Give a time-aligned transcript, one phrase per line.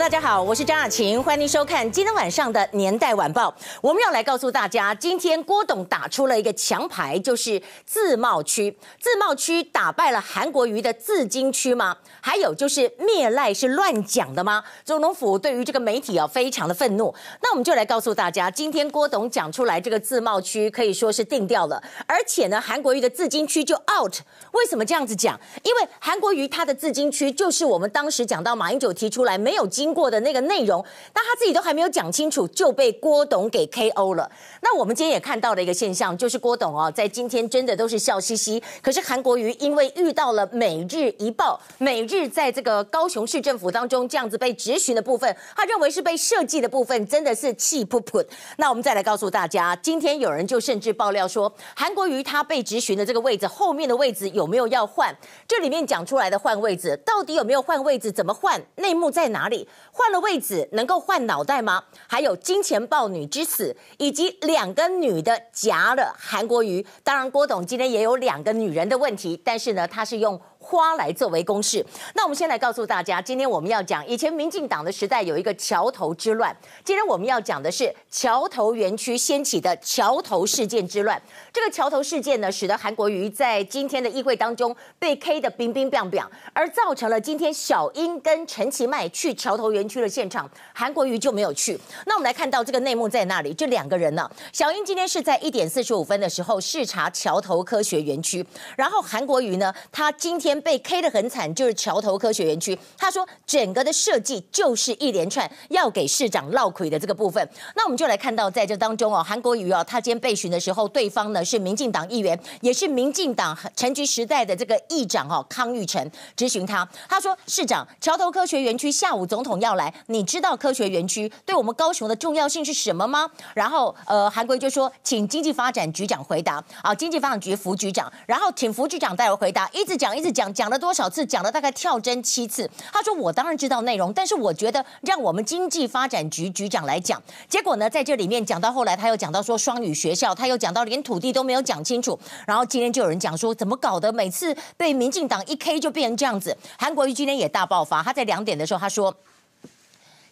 [0.00, 3.50] 大家好，我是张雅琴，欢迎收看今天晚上的《年代晚报》。
[3.82, 8.74] 我们要来告诉大家，今天郭董打出了一个强牌，就是自贸区。
[8.98, 11.94] 自贸区打败了韩国瑜的自金区吗？
[12.22, 14.64] 还有就是灭赖是乱讲的吗？
[14.86, 17.14] 总统府对于这个媒体啊，非常的愤怒。
[17.42, 24.16] 那我们就来告诉大家，今天郭董讲出来这个自贸区可以说是定调了，而且呢，韩国瑜的自金区就 out。
[24.52, 25.38] 为什么这样子讲？
[25.62, 29.89] 因为韩国瑜他的自金区就是我们当时讲到马英九提出来没有金。
[29.92, 34.30] 过的那个内容，但他自己都还没有讲清楚，就被郭董给 KO 了。
[34.62, 38.62] 那我们今天也看到了一个现象，就是郭董哦，在今天真的都是笑嘻嘻。
[38.82, 48.24] 可是韩国瑜因为遇到了《每日一报》，每日在这个高雄市政府当中这样子被质询的部分，他认为是被设计的部分，真的是气噗噗。
[48.56, 55.14] 那我们再来告诉大家，今天有人就甚至爆料说，韩国瑜他被质询的这个位置后面的位置有没有要换？
[55.48, 58.10] 这里面讲出来的换位置，到底有没有换位置？
[58.12, 58.60] 怎么换？
[58.76, 59.66] 内幕在哪里？
[59.92, 61.84] 换了位置能够换脑袋吗？
[62.06, 66.84] 还有金钱豹女之死，以及两个女的夹了韩国瑜。
[67.02, 70.40] 当然，郭董今天也有两个女人的问题，但是呢，他是用。
[70.62, 81.20] 花来作为公式，那我们先来告诉大家，今天我们要讲以前民进党的时代有一个桥头之乱，今天我们要讲的是桥头园区掀起的桥头事件之乱。
[81.50, 91.80] 这个桥头事件呢，使得韩国瑜在今天的议会当中被 K 的冰冰冰冰，而造成了今天小英跟陈其迈去桥头园区的现场，韩国瑜就没有去。
[92.04, 93.54] 那我们来看到这个内幕在哪里？
[93.54, 98.44] 这两个人呢，小英今天是在一点四十五分的时候视察桥头科学园区，
[98.76, 100.49] 然后韩国瑜呢，他今天。
[100.62, 102.78] 被 K 的很惨，就是桥头科学园区。
[102.96, 107.46] 他说，整个的设计就是一连串要给市长落亏的这个部分。
[107.74, 116.88] 那我们就来看到，在这当中哦，韩国瑜哦，他今天被询的时候，对方呢是民进党议员，也是民进党陈菊时代的这个议长哦，康裕成质询他。
[117.08, 123.30] 他说，市长，桥头科学园区下午总统要来，你知道科学园区对我们高雄的重要性是什么吗？
[123.54, 130.39] 然后呃，韩国瑜就说，请经济发展局长回答啊，经济发展局副局长，然后请副局长代为回答，一直讲一直讲。
[130.40, 131.26] 讲讲了多少次？
[131.26, 132.70] 讲了大概跳针七次。
[132.90, 137.22] 他说：“我当然知道内容，但是我觉得让我们经济发展局局长来讲。
[137.46, 142.18] 结果呢，在这里面讲到后来，他又讲到说双语学校，他又讲到连土地都没有讲清楚。
[142.46, 144.10] 然后今天就有人讲说，怎么搞的？
[144.10, 146.56] 每次被民进党一 K 就变成这样子。
[146.78, 149.14] 韩国瑜今天也大爆发，他在两点的时候他说。”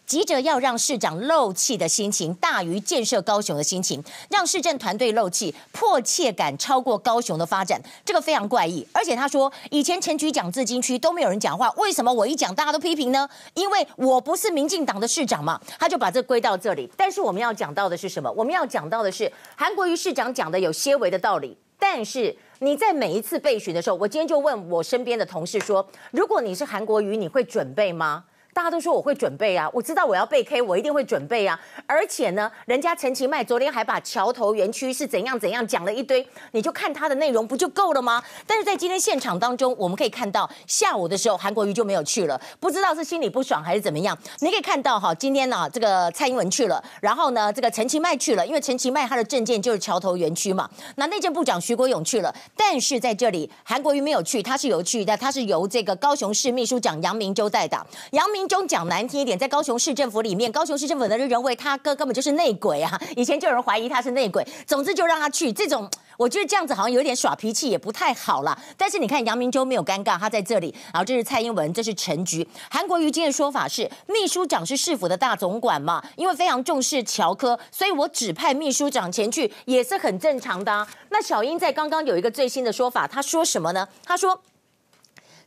[0.09, 8.83] 急着要让市长漏气的心情大于建设高雄的心情，让市政团队漏气，迫切感超过高雄的发展，这个非常怪异。
[8.91, 13.29] 而且他说，以前陈局讲自金区都没有人讲话，为什么我一讲大家都批评呢？
[13.53, 15.61] 因为我不是民进党的市长嘛。
[15.77, 16.89] 他就把这归到这里。
[16.97, 18.31] 但是我们要讲到的是什么？
[18.31, 21.55] 我们要讲到的是韩国瑜市长讲的有些微的道理。
[21.77, 28.23] 但是你在每一次备询的时候，我今天就问我身边的同事说，如果你是韩国瑜，你会准备吗？
[28.59, 31.57] 大家都说我会准备啊，我知道我要被 K，我一定会准备啊。
[31.87, 38.21] 而且呢，人家陈其迈昨天还把桥头园区是怎样怎样讲了一堆，你就看他的内容不就够了吗？
[38.45, 44.17] 但是在今天现场当中，我们可以看到下午的时候韩国瑜就没有去了，不知道是心里不爽还是怎么样。
[44.41, 50.69] 你可以看到哈，今天呢这个蔡英文去了，然后呢这个陈其迈去了，因为陈其迈他的政见就是桥头园区嘛。
[50.95, 58.48] 那内政部长徐国勇去了，但是在这里韩国瑜没有去，他是有去的，他是由这个高雄市秘书长杨明洲代打，杨明。
[58.49, 62.99] 民众讲难听一点，在高雄市政府里面，高雄市政府的人认为他哥根本就是内鬼啊！
[63.15, 65.53] 以前就有人怀疑他是内鬼，总之就让他去。
[65.53, 65.87] 这种
[66.17, 68.57] 我觉得这样子好像有点耍脾气，也不太好啦。
[68.75, 70.73] 但是你看杨明洲没有尴尬，他在这里。
[70.91, 72.47] 然后这是蔡英文，这是陈菊。
[72.71, 80.87] 韩国瑜今天的说法是，秘书长是市府的大总管嘛，因为非常重视乔科，所以我指派秘书长前去也是很正常的啊。
[81.11, 83.87] 那小英在刚刚有一个最新的说法，他说什么呢？
[84.03, 84.41] 他说。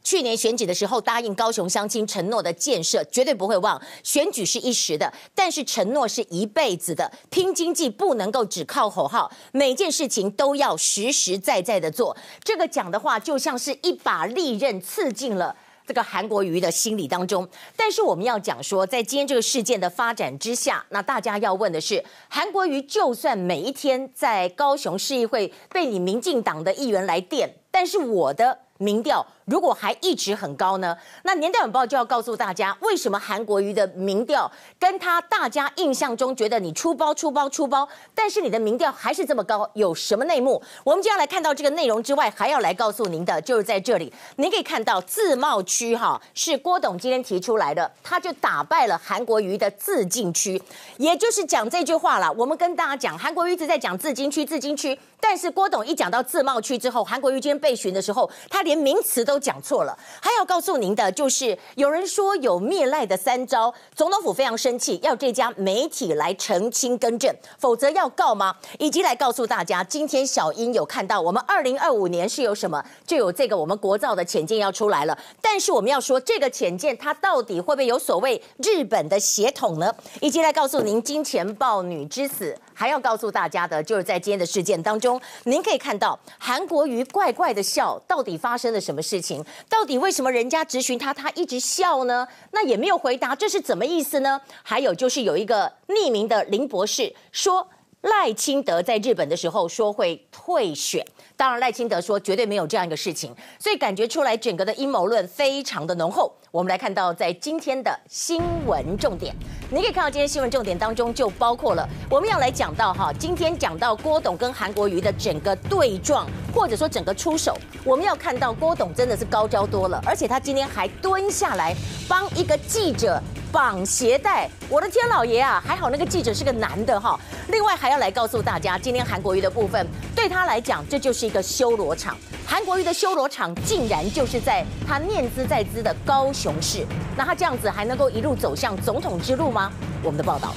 [0.03, 7.11] 去年选举的时候答应高雄乡亲承诺的建设绝对不会忘，选举是一时的，但是承诺是一辈子的。
[7.31, 12.17] 拼经济不能够只靠口号，每件事情都要实实在在的做。
[12.43, 15.55] 这个讲的话就像是一把利刃刺进了
[15.87, 17.49] 这个韩国瑜的心里当中。
[17.76, 29.25] 但是我们要讲说，在今天这个事件的发展之下，那大家要问的是，韩国瑜就算每一天在高雄市议会被你民进党的议员来电，但是我的民调。
[29.44, 30.96] 如果还一直很高呢？
[31.25, 40.62] 那年代晚报就要告诉大家，为什么韩国瑜的民调跟他大家印象中觉得你出包出包出包，但是你的民调还是这么高，有什么内幕？
[40.84, 50.62] 我们就要来看到这个内容之外，还要来告诉您的，就是在这里，您可以看到自贸区哈是郭董今天提出来的，他就打败了韩国瑜的自禁区，
[50.99, 52.32] 也就是讲这句话了。
[52.35, 59.97] 我们跟大家讲，韩国瑜一直在讲自金区自金区，但是郭董一讲到自贸区之后，韩国瑜今天被询的时候，他连连名词都讲错了。
[60.21, 68.57] 还要告诉您的就是，有人说有灭赖的三招，总统府非常生气，要这家媒体来澄清更正，否则要告吗？
[68.79, 75.19] 以及来告诉大家，今天小英有看到我们二零二五年是有什么，就有这个我们国造的潜舰要出来了。
[75.43, 79.95] 但是我们要说，这个潜舰它到底会不会有所谓日本的血统呢？
[80.23, 82.57] 以及来告诉您，金钱豹女之死。
[82.75, 89.43] 还要告诉大家的，就是在今天的事件当中，您可以看到韩国瑜怪怪的笑，到底发发生了什么事情？
[89.66, 92.28] 到底为什么人家质询他，他一直笑呢？
[92.50, 94.38] 那也没有回答，这是怎么意思呢？
[94.62, 97.66] 还有就是有一个匿名的林博士说，
[98.02, 101.04] 赖清德在日本的时候说会退选。
[101.37, 106.32] 当然，赖清德说绝对没有这样一个事情，所以感觉出来整个的阴谋论非常的浓厚。
[106.50, 109.34] 我们来看到在今天的新闻重点，
[109.70, 121.75] 你可以看到今天新闻重点当中就包括了我们要来讲到哈，今天讲到郭董跟韩国瑜的整个对撞，或者说整个出手，我们要看到郭董真的是高招多了，而且他今天还蹲下来
[122.08, 123.20] 帮一个记者。
[123.52, 125.62] 绑鞋带，我的天老爷啊！
[125.64, 127.20] 还好那个记者是个男的哈。
[127.49, 132.16] 另外还要来告诉大家，今天韩国瑜的部分对他来讲，这就是一个修罗场。
[132.46, 136.87] 韩国瑜的修罗场竟然就是在他念兹在兹的高雄市。
[137.14, 139.70] 那他这样子还能够一路走向总统之路吗？
[140.02, 140.54] 我们的报道。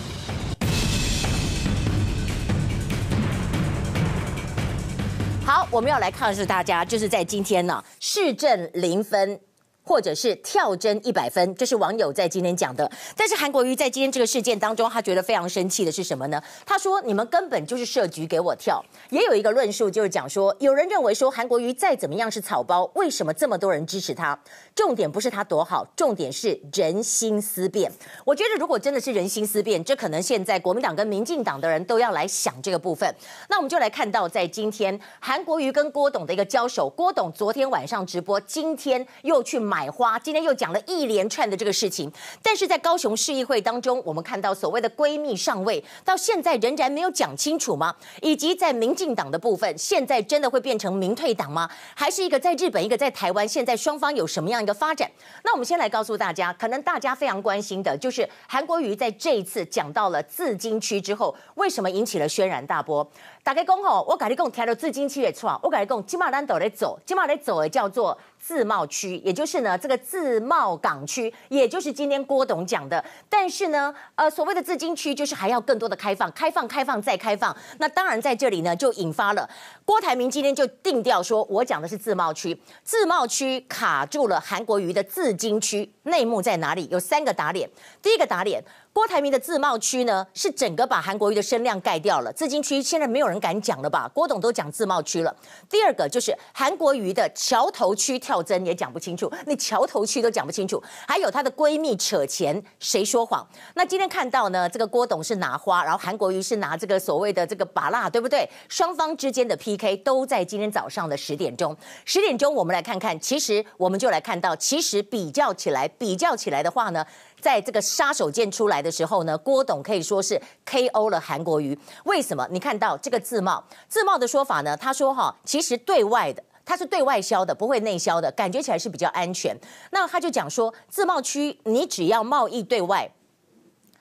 [5.45, 9.37] 好，我们要来看的是大家就是在今天呢，市政零分。
[9.85, 12.91] 或者是跳针一百分，这是网友在今天讲的。
[13.15, 16.41] 但是韩国瑜在今天这个事件当中，他觉得非常生气的是什么呢？
[16.65, 24.37] 他说：“你们根本就是设局给我跳。”也有一个论述就是讲说，有人认为说韩国瑜再怎么样是草包，为什么这么多人支持他？
[24.73, 27.91] 重点不是他多好，重点是人心思变。
[28.25, 33.07] 我觉得如果真的是人心思变，这可能现在国民党跟民进党的人都要来想这个部分。
[33.49, 39.74] 那我们就来看到在今天韩国瑜跟郭董的一个交手，郭董昨天晚上直播，今天又去买。
[39.75, 42.09] 买花，今天又讲了一连串的这个事情，
[42.41, 47.93] 但是在高雄市议会当中，我们看到所谓的闺蜜上位，到现在仍然没有讲清楚吗？
[48.21, 51.69] 以及在民进党的部分，现在真的会变成民退党吗？
[51.93, 55.11] 还是一个在日本，一个在台湾，现在双方有什么样一个发展？
[55.43, 63.05] 那我们先来告诉大家，可能大家非常关心的就是韩国瑜在这一次讲到了自金区之后，为什么引起了轩然大波？
[63.45, 68.17] 大家讲吼，我跟你讲，提到自金区也错，我跟你讲，今嘛咱都在走，今嘛在走的叫做。
[68.37, 73.03] 自贸区，也就是呢，这个自贸港区，也就是今天郭董讲的。
[73.27, 77.55] 但是呢，呃，所谓的自金区，就是还要更多的开放，开放，开放再开放。
[77.79, 79.49] 那当然在这里呢，就引发了
[79.83, 86.87] 郭台铭今天就定调说，我讲的是自贸区，自贸区卡住了韩国瑜的自金区，内幕在哪里？
[86.91, 87.67] 有三个打脸，
[87.99, 88.63] 第一个打脸。
[88.95, 92.31] 郭台铭的自贸区呢，是整个把韩国瑜的声量盖掉了。
[92.31, 94.09] 自金区现在没有人敢讲了吧？
[94.13, 95.35] 郭董都讲自贸区了。
[95.69, 100.81] 第二个就是韩国瑜的桥头区跳针也讲不清楚，那桥头区都讲不清楚。
[101.05, 103.45] 还有她的闺蜜扯钱，谁说谎？
[103.73, 108.49] 那今天看到呢，这个郭董是拿花，然后韩国瑜是拿这个所谓的这个把蜡，对不对？
[108.69, 111.75] 双方之间的 PK 都在今天早上的十点钟。
[112.05, 117.05] 十点钟我们来看看，其实我们就来看到，其实比较起来，比较起来的话呢。
[117.45, 121.77] 在这个杀手锏出来的时候呢，郭董可以说是 KO 了韩国瑜。
[122.05, 122.47] 为什么？
[122.49, 124.75] 你看到这个自贸，自贸的说法呢？
[124.75, 129.55] 他说哈，其实对外的，它是对外销的，不会内销的，感觉起来是比较安全。
[129.91, 133.11] 那他就讲说，自贸区你只要贸易对外。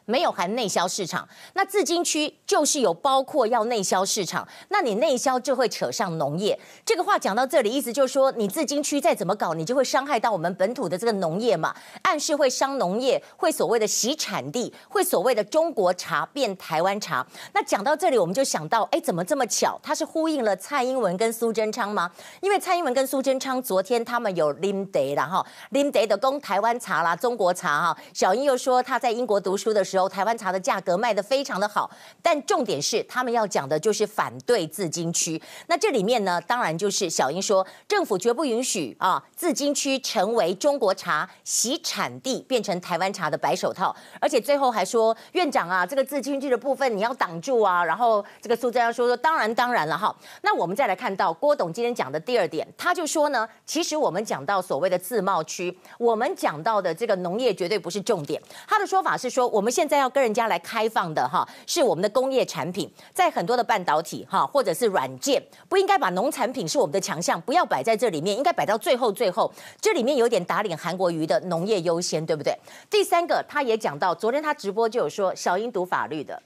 [0.06, 6.58] 没有含内销市场，那自金区就是有包括要内销市场，那你内销就会扯上农业。
[6.84, 17.26] 这个话讲到这里，意思就是说，你自金区再怎么搞，你就会伤害到我们本土的这个农业嘛，暗示会伤农业，会所谓的洗产地，会所谓的中国茶变台湾茶。
[17.54, 19.80] 那讲到这里，我们就想到，哎，怎么这么巧？
[19.82, 22.10] 他是呼应了蔡英文跟苏贞昌吗？
[22.42, 27.96] 因为蔡英文跟苏贞昌昨天他们有啉茶啦哈，啉茶的供台湾茶啦，中国茶哈。
[28.12, 29.93] 小英又说他在英国读书的时候。
[29.94, 31.88] 时候，台湾茶的价格卖得非常的好，
[32.20, 35.40] 但重点是他们要讲的就是反对自金区。
[35.68, 43.94] 那这里面呢，当然就是小英说，政府绝不允许啊，自金区成为中国茶洗产地，变成台湾茶的白手套。
[44.20, 47.84] 而且最后还说，院长啊，这个自金区的部分你要挡住啊。
[47.84, 50.14] 然后这个苏贞昌说说，当然当然了哈。
[50.42, 58.42] 那我们再来看到郭董今天讲的第二点，他就说呢，其实我们讲到所谓的自贸区，我们讲到的这个农业绝对不是重点。
[58.66, 69.52] 他的说法是说，我们现现在要跟人家来开放的哈，是我们的工业产品，在很多的半导体哈，或者是软件，不应该把农产品是我们的强项，不要摆在这里面，应该摆到最后最后。
[69.82, 72.56] 这里面有点打脸韩国瑜的农业优先，对不对？
[72.88, 76.42] 第三个，他也讲到，昨天他直播就有说，小英读法律的。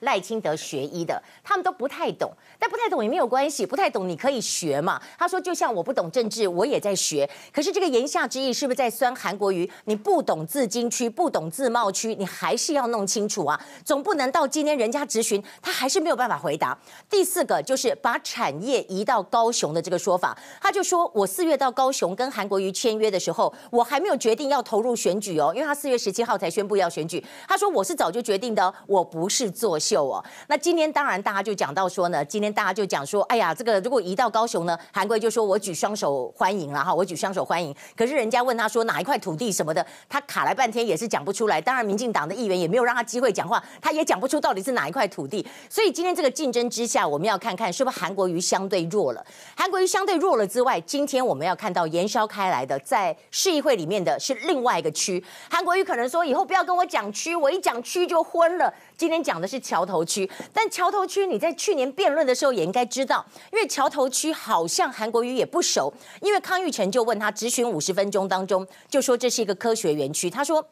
[0.00, 5.00] 赖清德学医的，他们都不太懂，但不太懂也没有关系，不太懂你可以学嘛。
[5.18, 7.28] 他说，就像我不懂政治，我也在学。
[7.52, 9.70] 可是这个言下之意是不是在酸韩国瑜？
[9.84, 16.78] 你不懂自经区，不懂自贸区，你还是要弄清楚啊，总不能到今天人家质询，他还是没有办法回答。
[17.08, 27.24] 第四个就是把产业移到高雄的这个说法，他就说我四月到高雄跟韩国瑜签约的时候，我还没有决定要投入选举哦，因为他四月十七号才宣布要选举。
[27.48, 30.24] 他说我是早就决定的，我不是作秀哦。
[30.48, 37.74] 那今天当然大家就讲到说呢，今天大家就讲说，哎呀，这个如果移到高雄呢，韩国就说我举双手欢迎了哈，我举双手欢迎。
[37.96, 41.60] 可是人家问他说哪一块土地什么的，他卡来半天也是讲不出来。
[41.60, 45.46] 当然民进党的议员也没有让他机会讲话，他也讲不出到底是哪一块土地。
[45.70, 49.24] 所以今天这个竞争之下，我们要看看是不是韩国瑜相对弱了。
[49.56, 55.22] 韩国瑜相对弱了之外，今天我们要看到延烧开来的在市议会里面的是另外一个区。
[55.50, 58.72] 韩国瑜可能说以后不要跟我讲区，我一讲区就昏了。
[58.96, 65.92] 今天讲的是桥头区，但桥头区你在去年辩论的时候也应该知道，因为桥头区好像韩国瑜也不熟，
[66.22, 70.66] 因为康玉成就问他质询五十分钟当中就说这是一个科学园区，他说。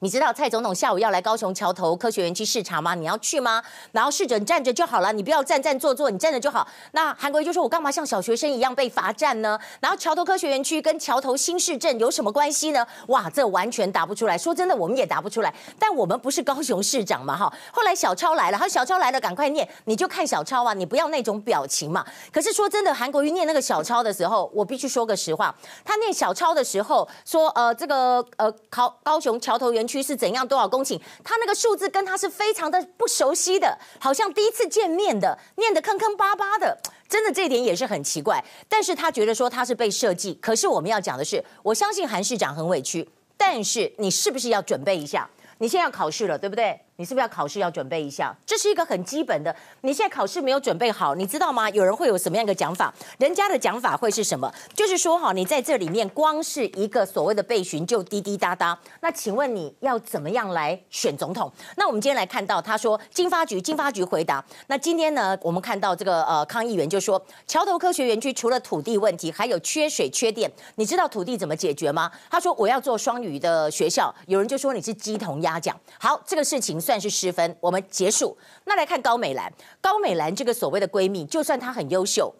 [0.00, 2.94] 你知道蔡总统下午要来高雄桥头科学园区视察吗？
[2.94, 3.62] 你要去吗？
[3.92, 6.68] 然后市长站着就好了，你不要站站坐坐，你站着就好。
[6.92, 12.86] 那韩国瑜就说：“我干嘛像小学生一样被罚站呢？”然后桥头科学园区跟桥头新市镇有什么关系呢？
[13.08, 14.36] 哇，这完全答不出来。
[14.36, 15.54] 说真的，我们也答不出来。
[15.78, 17.50] 但我们不是高雄市长嘛，哈。
[17.72, 22.04] 后来小超来了，他说小超来了，赶快念，你就看小超啊，你不要那种表情嘛。
[22.30, 31.00] 可是说真的，韩国瑜念那个小超的时候，我必须说个实话，他念小超的时候说：“呃，这个呃，高高雄桥头园。”区是怎样多少公顷？
[31.22, 36.78] 他那个数字跟他是非常的不熟悉的，好像第一次见面的，念的坑坑巴巴的，
[37.08, 38.44] 真的这一点也是很奇怪。
[38.68, 45.28] 但是他觉得说他是被设计，可是我们要讲的是，我相信韩市长很委屈，但是你是不是要准备一下？
[45.58, 46.78] 你现在要考试了，对不对？
[46.96, 48.34] 你是不是要考试要准备一下？
[48.46, 49.54] 这是一个很基本的。
[49.82, 51.68] 你现在考试没有准备好，你知道吗？
[51.70, 52.92] 有人会有什么样的讲法？
[53.18, 54.50] 人家的讲法会是什么？
[54.74, 58.78] 就是说哈，你在这里面光是一个所谓的备询就滴滴答答。
[59.00, 61.52] 那请问你要怎么样来选总统？
[61.76, 64.42] 那我们今天来看到他说经发局，经发局回答。
[64.68, 70.50] 那今天呢，我们看到这个呃康议员就说，桥头科学园区除了土地问题，还有缺水缺电。
[70.76, 72.10] 你知道土地怎么解决吗？
[72.30, 74.14] 他说我要做双语的学校。
[74.26, 75.78] 有人就说你是鸡同鸭讲。
[75.98, 76.80] 好，这个事情。
[76.86, 78.38] 算是失分，我们结束。
[78.64, 82.32] 那来看高美兰，高美兰这个所谓的闺蜜，就算她很优秀。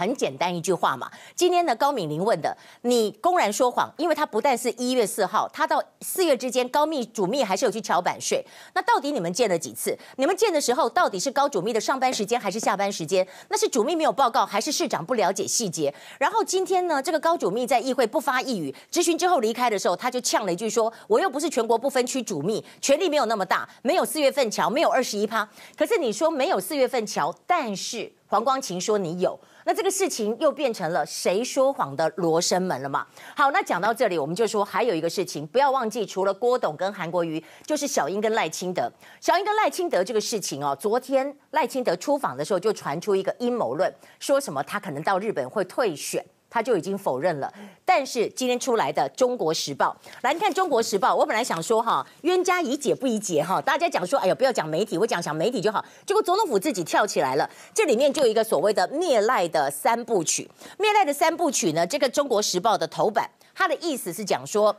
[0.00, 8.42] 很简单一句话嘛，今天呢，高敏玲问的，你公然说谎，因为他不但是一月四号，他到四月之间，高密主秘还是有去桥版税。
[8.72, 9.94] 那到底你们见了几次？
[10.16, 13.28] 你们见的时候，到底是高主秘的上班时间还是下班时间？
[13.50, 15.94] 那是主秘没有报告，还是市长不了解细节？
[16.18, 25.46] 然后今天呢，这个高主秘在议会不发一语，质询之后离开的时候，他就呛了一句说：“我又不是全国不分区主秘，权力没有那么大，没有四月份桥，没有二十一趴。
[25.76, 33.06] 可是你说没有四月份桥，但是黄光芹说你有。”那这个事情又变成了谁说谎的罗生门了嘛？
[33.36, 38.90] 好，那讲到这里，我们就说还有一个事情，不要忘记，除了郭董跟韩国瑜，就是小英跟赖清德。
[39.20, 46.24] 小英跟赖清德这个事情哦，昨天赖清德出访的时候就传出一个阴谋论，说什么他可能到日本会退选。
[46.50, 47.50] 他就已经否认了，
[47.84, 55.84] 但是今天出来的《中国时报》来，你看《中国时报》，我本来想说哈，冤家宜解不宜结哈，大家讲说，哎呀，不要讲媒体，我讲讲媒体就好。
[56.04, 64.76] 结果总统府自己跳起来了，这里面就有一个所谓的灭赖的三部曲，灭赖的三部曲呢，这个《中国时报》的头版，它的意思是讲说。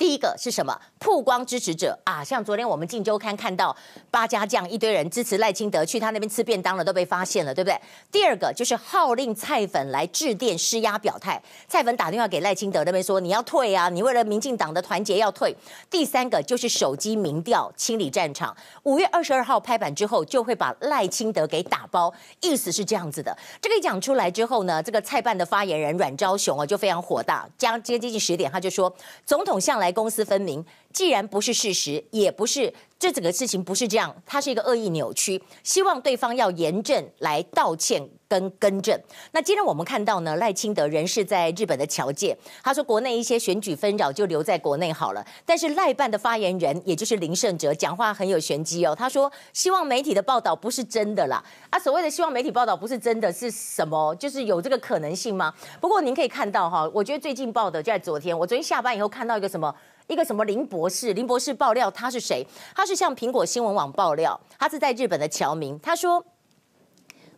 [0.00, 0.74] 第一个是什么？
[0.98, 3.76] 曝光支持者啊，像昨天我们《镜周刊》看到
[4.10, 7.78] 八家将一堆人支持赖清德去他那边吃便当了，都被发现了，对不对？
[8.10, 11.38] 第二个就是号令蔡粉来致电施压表态，
[11.68, 15.54] 蔡粉打电话给赖清德那边说，你要退啊，你为了民进党的团结要退。
[15.90, 23.36] 第三个就是手机民调清理战场，五月二十二号拍板之后就会把赖清德给打包，意思是这样子的。
[23.60, 28.90] 这个一讲出来之后呢，这个蔡办的发言人阮昭雄啊就非常火大，将接近十点他就说，
[29.26, 29.89] 总统向来。
[29.92, 39.00] 公私分明，既然不是事实，也不是这整个事情不是这样，它是一个恶意扭曲，希望对方要严正来道歉跟更正。
[39.32, 45.24] 那今天我们看到呢，赖清德人是在日本的侨界，他说国内一些选举纷扰就留在国内好了。
[45.46, 48.94] 但是赖办的发言人，也就是林胜哲，讲话很有玄机哦。
[48.94, 54.14] 他说希望媒体的报道不是真的啦，啊，所谓的希望媒体报道不是真的是什么？
[54.16, 55.54] 就是有这个可能性吗？
[55.80, 59.74] 不过您可以看到哈，我觉得最近报的就在昨天，我昨天下班以后看到一个什么。
[60.10, 61.12] 一个什么林博士？
[61.12, 62.44] 林博士爆料他是谁？
[62.74, 65.78] 他是向苹果新闻网爆料，他是在日本的侨民。
[65.78, 66.24] 他说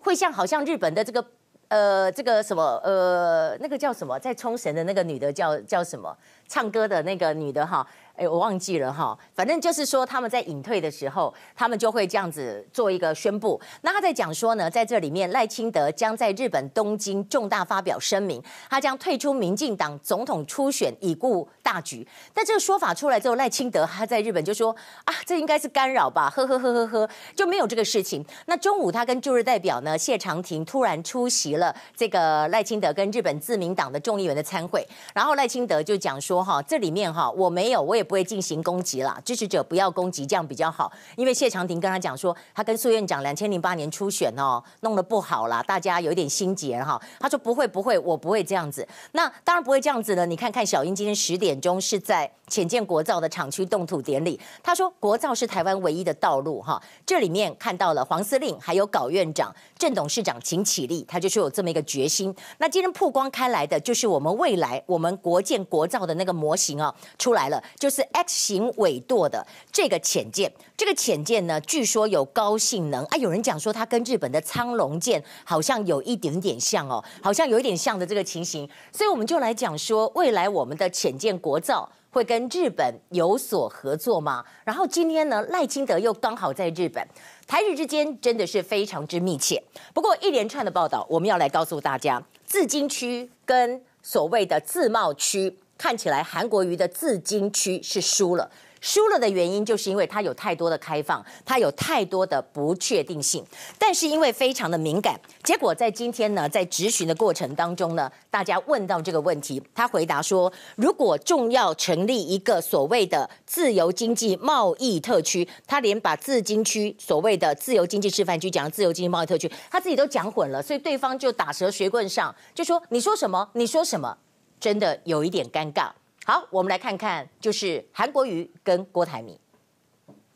[0.00, 1.22] 会像好像日本的这个
[1.68, 6.16] 呃这个什么呃那个叫什么，在冲绳的那个女的叫叫什么？
[6.48, 7.86] 唱歌的那个女的哈。
[8.28, 13.60] 我忘记了哈，反正就是说他们在隐退的时候，他们就会这样子做一个宣布。
[13.80, 22.06] 那他在讲说呢，在这里面赖清德将在日本东京重大发表声明，他将退出民进党总统初选，以顾大局。
[22.32, 24.74] 但这个说法出来之后，赖清德他在日本就说
[25.04, 28.24] 啊，这应该是干扰吧，呵呵呵呵呵，就没有这个事情。
[28.46, 38.02] 那中午他跟驻日代表呢谢长廷突然出席了这个赖清德跟日本自民党的众议员的参会，然后赖清德就讲说哈，这里面哈我没有，我也。
[38.12, 40.92] 不会进行攻击啦，支持者不要攻击，这样比较好。
[41.16, 47.00] 因为谢长廷跟他讲说，他跟苏院长两千零八年初选哦，弄得不好啦，大家有点心结哈。
[47.18, 48.86] 他说不会不会，我不会这样子。
[49.12, 50.26] 那当然不会这样子了。
[50.26, 56.78] 你看看小英今天十点钟是在潜舰国造的厂区动土典礼，他说国造是台湾唯一的道路哈。
[57.06, 62.34] 这里面看到了黄司令，还有郜院长、郑董事长请起立，他就说有这么一个决心。
[62.58, 68.02] 那今天曝光开来的就是我们未来我们国建国造的那个模型啊出来了，就是。
[68.12, 73.16] X 型尾舵的这个潜舰，这个潜舰呢，据说有高性能啊。
[73.16, 78.68] 有人讲说它跟日本的苍龙舰好像有一点点像哦，好像有一点像的这个情形。
[78.92, 84.44] 所以我们就来讲说，未来我们的潜舰国造会跟日本有所合作吗？
[84.64, 87.04] 然后今天呢，赖清德又刚好在日本，
[87.46, 89.60] 台日之间真的是非常之密切。
[89.94, 95.58] 不过一连串的报道，我们要来告诉大家，自经区跟所谓的自贸区。
[95.78, 98.48] 看起来韩国瑜的自经区是输了，
[98.82, 103.42] 输了的原因就是因为它有太多的开放，它有太多的不确定性。
[103.78, 123.48] 但是因为非常的敏感，结果在今天呢，在质询的过程当中呢，大家问到这个问题，他回答说，如果重要成立一个所谓的自由经济贸易特区，他连把自经区所谓的自由经济示范区讲自由经济贸易特区，他自己都讲混了，所以对方就打蛇随棍上，就说你说什么？
[123.52, 124.18] 你说什么？
[124.58, 125.90] 真的有一点尴尬。
[126.24, 129.36] 好，我们来看看，就是韩国瑜跟郭台铭。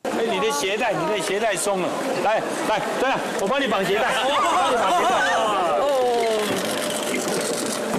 [0.03, 1.89] 哎，你的鞋带，你的鞋带松了。
[2.25, 4.13] 来来，对了，我帮你绑鞋带。
[4.13, 5.11] 帮你绑鞋带。
[5.79, 5.93] 哦。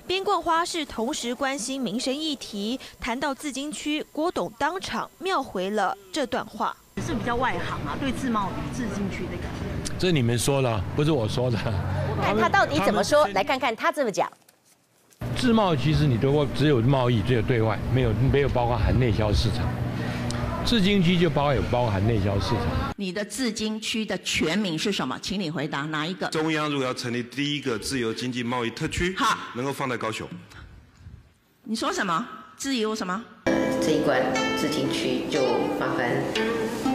[0.05, 2.77] 边逛花市，同时关心民生议题。
[2.99, 6.75] 谈到自金区，郭董当场妙回了这段话。
[6.97, 9.93] 是比较外行啊，对自贸自金区的感觉。
[9.97, 11.57] 这你们说的，不是我说的。
[12.21, 14.29] 看他到底怎么说，来看看他这么讲。
[15.35, 19.67] 自贸其实你都只有贸易，只有对外，没有没有包括含内销市场。
[20.65, 22.93] 自经区就包括有包含内销市场。
[22.97, 25.17] 你的自经区的全名是什么？
[25.21, 26.27] 请你回答哪一个？
[26.27, 30.27] 中央如果要成立第一个自由经济贸易特区，好，能够放在高雄。
[31.63, 32.27] 你说什么？
[32.57, 33.23] 自由什么？
[33.81, 34.21] 这一关
[34.57, 35.39] 自经区就
[35.79, 36.11] 麻烦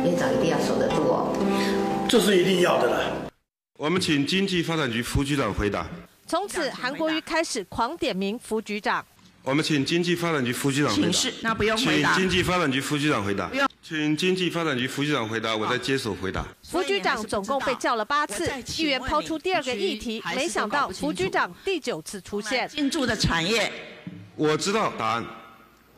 [0.05, 2.07] 院长一定要守得住哦。
[2.09, 3.31] 这是一定要的了。
[3.79, 5.87] 我们请经济发展局副局长回答。
[6.33, 9.05] 从此，韩国瑜开始狂点名副局长。
[9.43, 11.13] 我们请经济发展局副局长回答。
[11.43, 12.15] 那不用回答。
[12.15, 13.49] 请经济发展局副局长回答。
[13.49, 13.69] 不用。
[13.83, 16.43] 请经济发展局副局长回答，我再接手回答。
[16.63, 22.67] 副局长总共被叫了八次，议员抛出第二个议题，没想到副局长第九次出现。
[22.67, 23.71] 进驻的产业，
[24.35, 25.27] 我知道答案，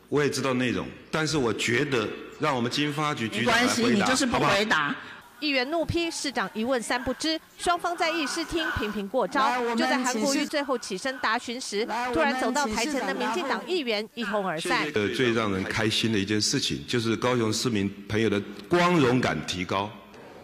[0.09, 2.05] 我也知道内容，但是我觉得
[2.41, 4.93] 让我们经发局局长来回答，没关系，你就是不回答。
[5.39, 9.41] 议员怒批市长一问三不知，双方在议事厅频频过招。
[9.75, 14.87] 就在韩国瑜最后起身答询时，突然走到台前的民进党议员一哄而散。
[14.93, 19.89] 呃，最让人开心的一件事情，就是高雄市民朋友的光荣感提高。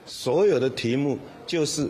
[0.06, 1.90] 所有的题目就是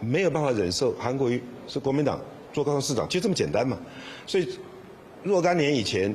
[0.00, 2.20] 没有办法忍受韩国瑜是国民党
[2.52, 3.76] 做高雄市长，就这么简单嘛。
[4.26, 4.48] 所以
[5.22, 6.14] 若干年以前，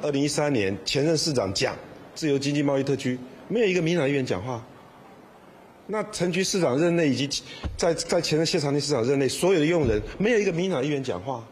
[0.00, 1.76] 二零一三年前任市长讲
[2.14, 3.18] 自由经济贸易特区，
[3.48, 4.64] 没有一个民进党议员讲话。
[5.86, 7.42] 那陈局市长任内，以及
[7.76, 11.44] 在在前任县长廷市长任内，所有的用人没有一个民党议员讲话，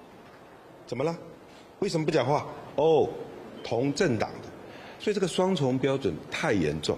[0.87, 1.17] 怎么了？
[1.81, 2.47] 为什么不讲话？
[2.77, 3.09] 哦，
[3.63, 4.49] 同政党的，
[4.99, 6.97] 所以这个双重标准太严重。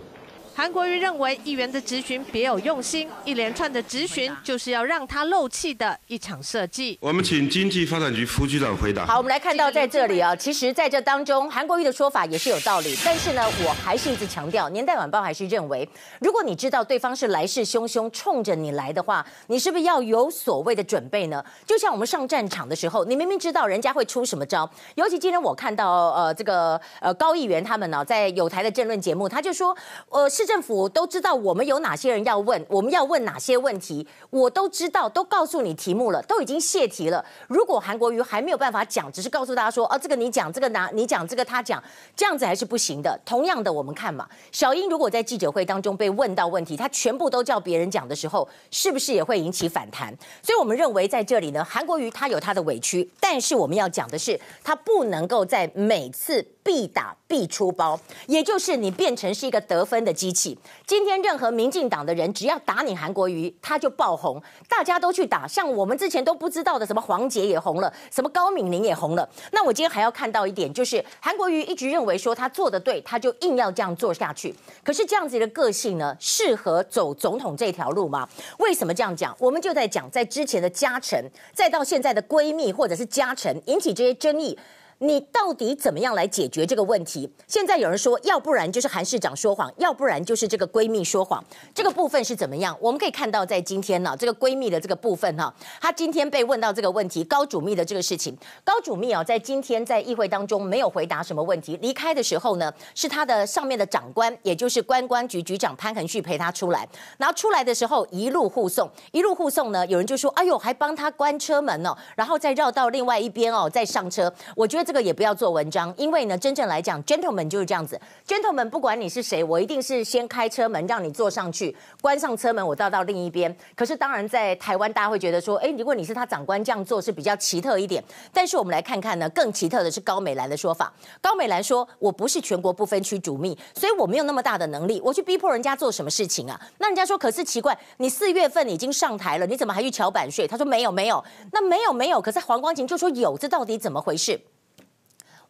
[0.57, 6.97] 韩国瑜认为议员的质询别有用心，一连串的质询就是要让他漏气的一场设计。
[7.01, 9.05] 我们请经济发展局副局长回答。
[9.05, 15.89] 好，我们来看到在这里啊，其实在这当中，韩国瑜的说法也是有道理，但是呢，我还是一直强调，年代晚报还是认为，
[16.21, 21.45] 如果你知道对方是来势汹汹冲着你来的话，你是不是要有所谓的准备呢？
[21.67, 29.77] 就像我们上战场的时候，你明明知道人家会出什么招，尤其今天我看到呃这个呃高议员他们呢，在有台的政论节目，他就说
[30.11, 30.44] 呃是。
[30.47, 37.25] 政府都知道我们有哪些人要问，我们要问哪些问题，我都知道，都告诉你题目了，都已经泄题了。
[37.49, 41.83] 如果韩国瑜还没有办法讲，只是告诉大家说，哦，这个你讲，这个拿你讲，这个他讲，
[42.17, 43.19] 这样子还是不行的。
[43.25, 50.15] 同样的，我们看嘛，小英如果在记者会当中被问到问题，他全部都叫别人讲的时候，是不是也会引起反弹？
[50.43, 56.54] 所以我们认为在这里呢，韩国瑜他有他的委屈，但是我们要讲的是，他不能够在每次。
[56.65, 60.59] 必打必出包，也就是你变成是一个得分的机器。
[60.87, 65.47] 今天任何民进党的人只要打你韩国瑜，他就爆红，大家都去打。
[65.47, 69.29] 像我们之前都不知道的，什么黄杰也红了，什么高敏玲也红了。
[69.53, 74.55] 那我今天还要看到一点，就是韩国瑜一直认为说他做得对，他就硬要这样做下去。
[74.83, 78.27] 可是这样子的个性呢，适合走总统这条路吗？
[78.59, 79.37] 为什么这样讲？
[79.39, 81.23] 我们就在讲，在之前的嘉诚，
[81.53, 84.59] 再到现在的闺蜜或者是嘉诚，引起这些争议。
[84.99, 87.29] 你到底怎么样来解决这个问题？
[87.47, 91.43] 现在有人说，要不然就是韩市长说谎，要不然就是这个闺蜜说谎。
[91.75, 92.77] 这个部分是怎么样？
[92.81, 101.77] 我们可以看到，在今天呢，这个闺蜜的这个部分哈，她今天被问到这个问题，高主密的这个事情，高主密啊，在今天在议会当中没有回答什么问题。
[101.83, 106.89] 离开的时候呢，是他的上面的长官，也就是观光局局长潘恒旭陪他出来。
[107.19, 114.84] 然后出来的时候一路护送，一路护送呢，有人就说：“哎呦，还帮他关车门哦，然后再绕到另外一边哦，再上车。”我觉得。
[114.85, 117.99] 这个也不要做文章，因为呢，真正来讲，gentleman 就是这样子。
[118.27, 123.55] gentleman 不管你是谁，我一定是先开车门让你坐上去，关上车门，我倒到另一边。
[123.75, 128.05] 可是当然，在台湾，大家会觉得说，哎，如果你是他长官这样做是比较奇特一点。
[128.33, 130.93] 但是我们来看看呢，更奇特的是高美兰的说法。
[131.21, 142.21] 高美兰说：“我不是全国不分区主秘，所以我没有那么大的能力，我去逼迫人家做什么事情啊？”那人家说：“可是奇怪，你四月份已经上台了，你怎么还去乔版税？”他说：“没有，没有。”那没有，没有。
[142.21, 144.41] 可是黄光芹就说有，这到底怎么回事？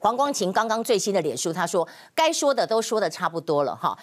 [0.04, 3.98] 黄光琴刚刚最新的脸书，他说该说的都说的差不多了哈，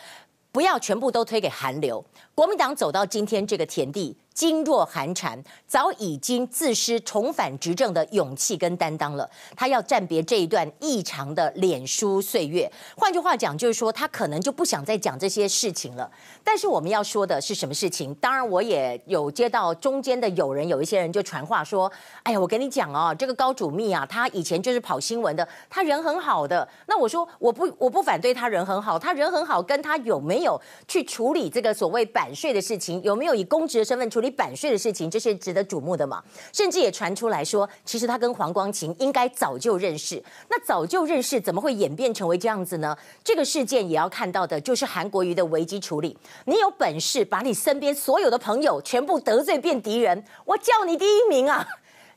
[0.51, 2.03] 不要全部都推给韩流。
[2.33, 4.17] 国民党走到今天这个田地。
[4.35, 9.29] 噤若寒蝉，早已经自失重返执政的勇气跟担当了。
[9.55, 12.71] 他要暂别这一段异常的脸书岁月。
[12.95, 16.09] 换句话讲，就是说他可能就不想再讲这些事情了。
[16.43, 18.15] 但是我们要说的是什么事情？
[18.15, 21.91] 当然，我也有接到中间的友人，有一些人就传话说
[22.23, 36.23] ：“哎呀，我跟你讲哦，这个高主密啊，他以前就是跑新闻的，他人很好的。”那我说我不我不反对他人很好，他人很好，跟他有没有去处理这个所谓版税的事情，有没有以公职的身份处理版税的事情，这是值得瞩目的嘛？
[36.53, 40.23] 甚至也传出来说，其实他跟黄光芹应该早就认识。
[40.49, 42.97] 那早就认识，怎么会演变成为这样子呢？
[43.23, 46.17] 这个事件也要看到的，就是韩国瑜的危机处理。
[46.45, 51.67] 你有本事把你身边所有的朋友全部得罪变敌人，我叫你第一名啊！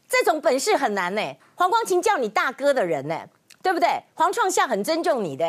[0.09, 1.23] 这种本事很难呢。
[1.55, 3.19] 黄光芹叫你大哥的人呢，
[3.63, 3.89] 对不对？
[4.15, 5.45] 黄创夏很尊重你的，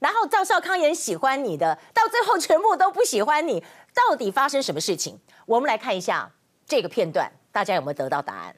[0.00, 3.62] 然后赵少康也喜欢你的，到最后全部都不喜欢你。
[3.92, 5.18] 到底发生什么事情？
[5.50, 6.30] 我们来看一下
[6.64, 8.54] 这个片段，大家有没有得到答案？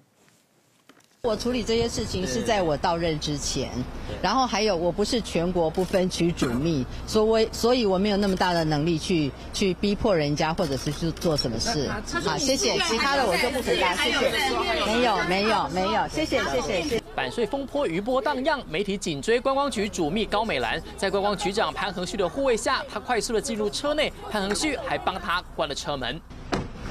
[1.22, 3.70] 我处理这些事情是在我到任之前，
[4.20, 11.88] 然后还有我不是全国不分区主秘，所以所以我没有那么大的能力去去逼迫人家，或者是去做什么事。
[11.88, 14.30] 好，谢谢，其他的我就不回答，谢谢。
[14.84, 17.02] 没有，没有，没有，谢谢，谢谢，谢谢。
[17.16, 26.20] 版税风波余波荡漾，媒体紧追观光局主秘高美兰，在观光局长潘恒旭的护卫下，他快速的进入车内，潘恒旭还帮他关了车门。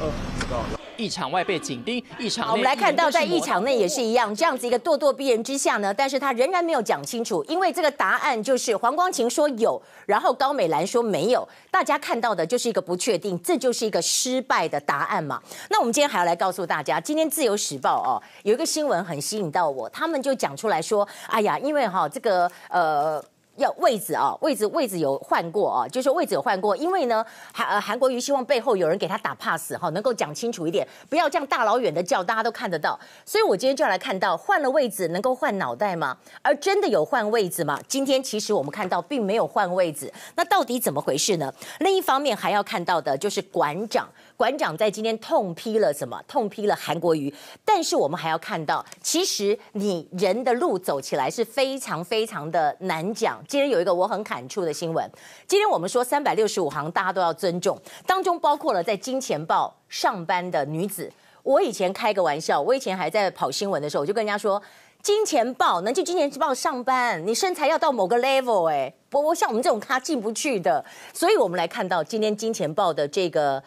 [0.02, 0.80] 哦，知道了。
[0.98, 15.42] 议场外被紧盯，一场内我们来看到，在一场内也是一样，这样子一个咄咄逼人之下呢，但是他仍然没有讲清楚，因为这个答案就是黄光芹说有，然后高美兰说没有，大家看到的就是一个不确定，这就是一个失败的答案嘛。
[15.70, 23.24] 那我们今天还要来告诉大家，今天自由时报哦有一个新闻很吸引到我，他们就讲出来说，哎呀，因为哈这个呃。
[23.62, 33.00] 要位置啊，位置位置有换过啊，就是说位置有换过，因为呢，韩韩国瑜希望背后有人给他打 pass 哈，能够讲清楚一点，不要这样大老远的叫，大家都看得到。
[33.26, 36.18] 所以我今天就要来看到换了位置能够换脑袋吗？
[36.42, 37.80] 而真的有换位置吗？
[37.88, 41.54] 今天其实我们看到并没有换位置，那到底怎么回事呢？
[41.80, 44.08] 另一方面还要看到的就是馆长。
[44.42, 46.20] 馆长在今天痛批了什么？
[46.28, 47.32] 痛批了韩国瑜。
[47.64, 53.40] 但是我们还要看到，其实你人的路走起来是非常非常的难讲。
[53.48, 55.08] 今天有一个我很感触的新闻。
[55.46, 61.14] 今天我们说三百六十五行，大家都要尊重，当中包括了在金钱豹上班的女子。
[61.44, 64.60] 我以前开个玩笑，我以前还在跑新闻的时候，我就跟人家说，
[65.04, 70.84] 金钱豹能去金钱豹上班，你身材要到某个 level 哎，不过像我们这种咖进不去的。
[71.14, 73.64] 所以我们来看到今天金钱豹的这个。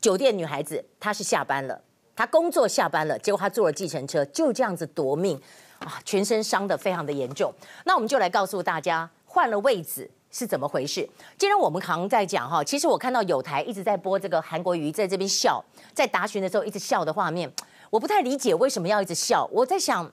[0.00, 1.80] 酒店女孩子，她是下班了，
[2.14, 5.40] 她工作下班了，结果她坐了计程车，就这样子夺命
[5.80, 7.52] 啊，全身伤得非常的严重。
[7.84, 11.08] 那我们就来告诉大家，换了位置是怎么回事。
[11.36, 17.52] 今天我们常在讲哈，其实我看到有台一直在播这个韩国瑜在这边笑，在答询的时候一直笑的画面，
[17.90, 19.48] 我不太理解为什么要一直笑。
[19.52, 20.12] 我在想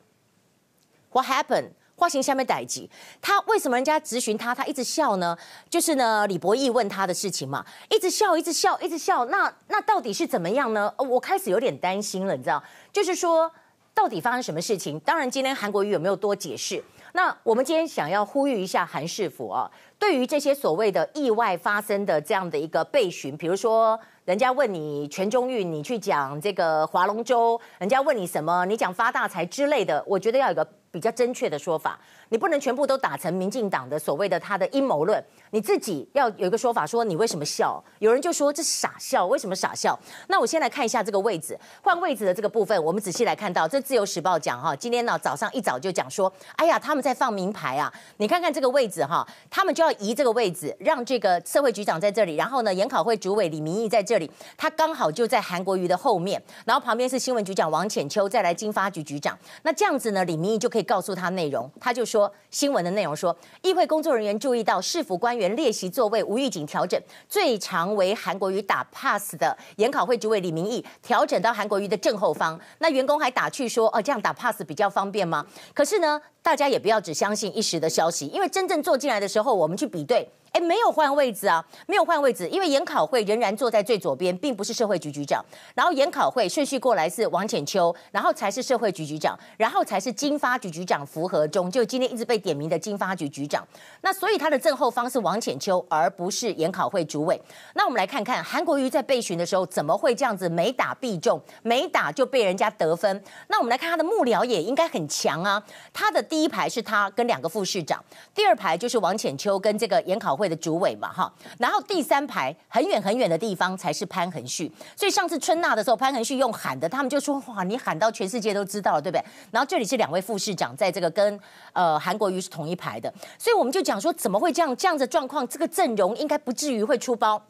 [1.12, 1.70] ，What happened？
[1.96, 2.90] 花型下面逮鸡，
[3.22, 5.38] 他为什么人家质询他，他一直笑呢？
[5.70, 9.24] 就是呢，李博义问他的事情嘛，一直笑，一直笑，一直笑。
[9.26, 10.94] 那那到底是怎么样呢？
[10.98, 13.50] 我开始有点担心了，你知道，就是说
[13.94, 15.00] 到底发生什么事情？
[15.00, 16.84] 当然，今天韩国瑜有没有多解释？
[17.14, 32.00] 那我们今天想要呼吁一下韩市府啊，对于这些所谓的意外发生的这样的一个备询，比如说人家问你全中运，你去讲这个划龙舟；人家问你什么，你讲发大财之类的，我觉得要有个比较正确的说法。
[32.36, 37.82] 你不能全部都打成民进党的所谓的他的阴谋论，你自己要有一个说法，说你为什么笑？
[38.00, 39.98] 有人就说这傻笑，为什么傻笑？
[40.28, 62.25] 那我先来看一下这个位置， 换位置的这个部分，我们仔细来看到，这自由时报讲哈，今天呢早上一早就讲说，哎呀，他们在放名牌啊，你看看这个位置哈，他们就要移这个位置，让这个社会局长在这里，然后呢研考会主委李明义在这里，他刚好就在韩国瑜的后面，然后旁边是新闻局长王浅秋，再来经发局局长，那这样子呢，李明义就可以告诉他内容，他就说。
[62.50, 72.60] 新闻的内容说，议会工作人员注意到市府官员列席座位无预警调整，最常为韩国瑜打 pass 的研考会主委李明义调整到韩国瑜的正后方。
[72.80, 80.30] 那员工还打趣说：“哦，这样打 pass 比较方便吗？”可是呢，大家也不要只相信一时的消息，因为真正坐进来的时候，我们去比对。
[80.56, 85.44] 哎，没有换位置啊，没有换位置，因为研考会仍然坐在最左边，并不是社会局局长。
[85.74, 93.68] 然后研考会顺序过来是王浅秋，然后才是社会局局长，然后才是经发局局长符合中，就今天一直被点名的经发局局长。
[94.00, 97.38] 那所以他的正后方是王浅秋，而不是研考会主委。
[97.74, 103.22] 那我们来看看韩国瑜在备询的时候怎么会这样子，没打必中，没打就被人家得分。
[103.50, 108.02] 那我们来看他的幕僚也应该很强啊，他的第一排是他跟两个副市长，
[108.34, 110.45] 第二排就是王浅秋跟这个研考会。
[110.48, 119.24] 的主委嘛，哈，然后第三排很远很远的地方才是潘恒旭，所以上次春娜的时候，潘恒旭用喊的，他们就说哇，你喊到全世界都知道了，对不对？
[119.52, 121.40] 然后这里是两位副市长，在这个跟
[121.74, 124.76] 呃韩国瑜是同一排的，所以我们就讲说，怎么会这样？
[124.76, 127.42] 这样的状况，这个阵容应该不至于会出包。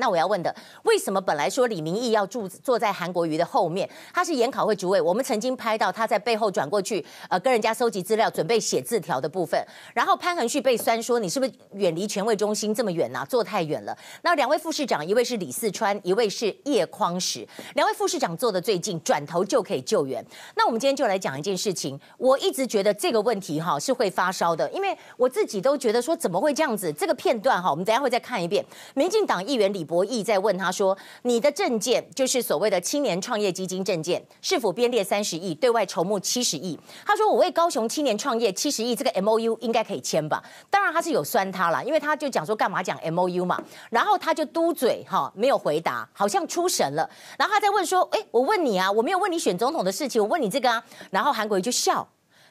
[0.00, 3.88] 那我要问的，为什么本来说李明义要住坐在韩国瑜的后面？
[4.14, 9.60] 他是研考会主委，我们曾经拍到他在背后转过去，呃，跟人家收集资料，准备写字条的部分。
[9.92, 13.24] 然后潘恒旭被酸说，你是不是远离权位中心这么远呐、啊？
[13.24, 13.98] 坐太远了。
[14.22, 20.24] 那两位副市长，一位是李四川，一位是叶匡时，两位副市长坐的最近，转头就可以救援。
[20.54, 26.92] 那我们今天就来讲一件事情，我一直觉得这个问题哈是会发烧的，因为我自己都觉得说怎么会这样子？
[26.92, 28.64] 这个片段哈，我们等下会再看一遍。
[28.94, 29.87] 民进党议员李。
[29.88, 43.58] 博弈在问他说：“你的证件就是所谓的青年创业基金证件，是否编列三十亿，对外筹募七十亿？”他说：“我为高雄青年创业七十亿，这个 M O U 应该可以签吧？”当然他是有酸他了，因为他就讲说干嘛讲 M O U 嘛，
[43.90, 47.08] 然后他就嘟嘴哈，没有回答，好像出神了。
[47.38, 52.06] 然后他在问说：“哎，我问你啊，我没有问你选总统的事情，我问你这个啊。”然后韩国瑜就笑，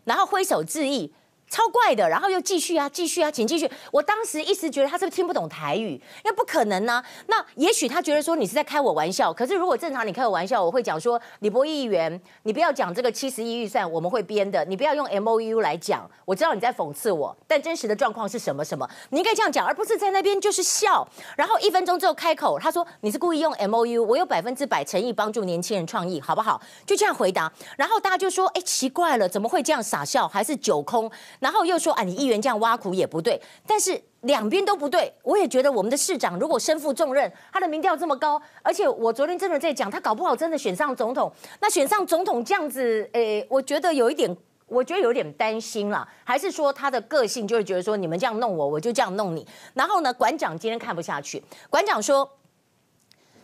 [0.05, 1.13] 然后挥手致意。
[1.49, 3.69] 超怪的，然后又继续啊，继续啊，请继续。
[3.91, 5.93] 我当时一时觉得他是不是听不懂台语？
[6.25, 7.05] 因为不可能呢、啊。
[7.27, 9.31] 那也许他觉得说你是在开我玩笑。
[9.31, 14.63] 可是如果正常你开我玩笑，我会讲说李博议员，你不要讲这个七十亿预算，我们会编的。
[14.65, 18.87] 你不要用 M O U 来讲，我知道你在讽刺我，但真实的状况是什么什么？
[19.11, 21.07] 你应该这样讲，而不是在那边就是笑。
[21.37, 26.61] 然后一分钟之后开口，他说你是故意用 M O U，我有百分之百诚意帮助年轻人创意，好不好？
[26.85, 27.51] 就这样回答。
[27.77, 30.27] 然后大家就说，哎，奇怪了，怎么会这样傻笑？
[30.27, 31.09] 还是酒空？
[31.39, 35.13] 然后又说啊，你议员这样挖苦也不对，但是两边都不对。
[35.23, 41.31] 我也觉得我们的市长如果身负重任，他的民调这么高，而且我昨天真的在讲，他搞不好真的选上总统。
[41.59, 44.35] 那选上总统这样子，诶，我觉得有一点，
[44.67, 46.07] 我觉得有点担心了。
[46.23, 49.45] 还是说他的个性就是觉得说，你们这样弄我，我就这样弄你。
[49.73, 52.29] 然后呢，馆长今天看不下去，馆长说。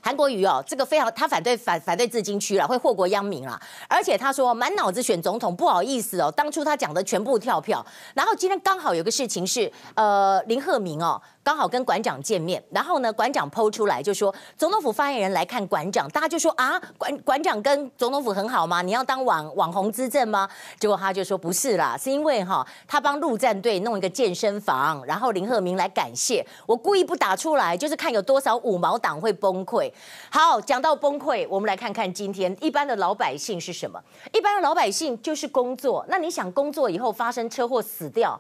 [0.03, 3.57] 韩国瑜哦，这个非常，他反对反反对自金区了，会祸国殃民啊。
[3.87, 7.83] 而且他说满脑子选总统，不好意思哦，当初他讲的全部跳票。
[8.13, 11.21] 然后今天刚好有个事情是，呃，林鹤明哦。
[11.43, 18.82] 刚好跟馆长见面，然后呢，馆长剖出来就说，总统府发言人来看馆长，大家就说啊，馆馆长跟总统府很好吗？
[18.82, 20.47] 你要当网网红之正吗？
[20.79, 29.91] 结果他就说不是啦，是因为哈，他帮陆战队弄一个健身房，然后林鹤明来感谢，我故意不打出来，就是看有多少五毛党会崩溃。
[30.32, 34.01] 好，讲到崩溃，我们来看看今天一般的老百姓是什么？
[34.32, 38.39] 一般的老百姓就是工作，那你想工作以后发生车祸死掉？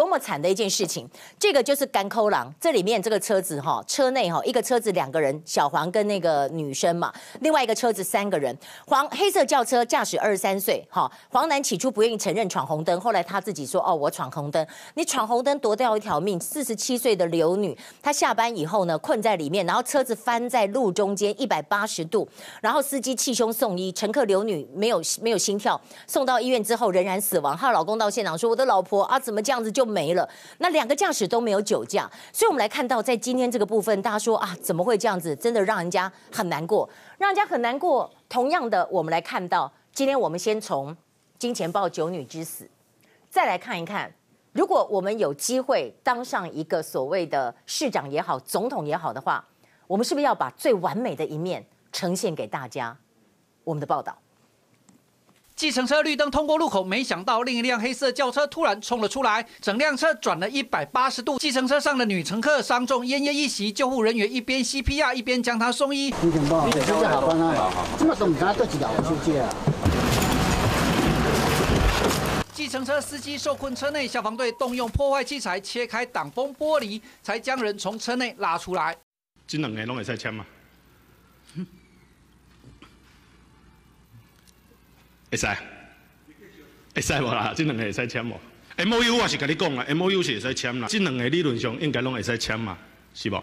[0.00, 1.06] 多么惨的一件事情！
[1.38, 22.26] 这个就是干扣郎，这里面这个车子哈，车内哈，一个车子两个人，小黄跟那个女生嘛，另外一个车子三个人，黄黑色轿车驾驶二十三岁，哈，黄男起初不愿意承认闯红灯，后来他自己说哦，我闯红灯，你闯红灯夺掉一条命，四十七岁的刘女，她下班以后呢，困在里面，然后车子翻在路中间一百八十度，
[22.62, 29.89] 然后司机气胸送医，乘客刘女没有没有心跳，送到医院之后仍然死亡，她老公到现场说，我的老婆啊，怎么这样子就。
[29.90, 30.26] 没了。
[30.58, 35.34] 那两个驾驶都没有酒驾，所以我们来看到，在今天这个部分，大家说啊，怎么会这样子？
[35.34, 38.08] 真的让人家很难过，让人家很难过。
[38.28, 40.96] 同样的，我们来看到，今天我们先从
[41.38, 42.70] 金钱豹九女之死，
[43.28, 44.14] 再来看一看，
[44.52, 49.44] 如果我们有机会当上一个所谓的市长也好、总统也好的话，
[49.86, 52.96] 我们是不是要把最完美的一面呈现给大家？
[53.64, 54.16] 我们的报道。
[55.60, 61.38] 计程车绿灯通过路口，没想到另一辆黑色轿车突然冲了出来，整辆车转了一百八十度。
[61.38, 63.70] 计程车上的女乘客伤重，奄奄一息。
[63.70, 66.14] 救护人员一边 CPR 一边将她送医。
[66.22, 67.70] 你警报，这好办啊！
[67.98, 69.54] 这么动，他这几条出去啊！
[72.54, 78.96] 计程车司机受困车内，消防队动用破坏器材切开挡风玻璃，才将人从车内拉出来。
[79.46, 80.46] 这两个拢会使签吗？
[85.30, 85.46] 会使，
[86.94, 87.52] 会使无啦？
[87.56, 88.34] 这两个会使签无
[88.76, 90.88] ？M O U 我是跟你讲啦，M O U 是会使签啦。
[90.90, 92.76] 这两个理论上应该拢会使签嘛，
[93.14, 93.42] 是无？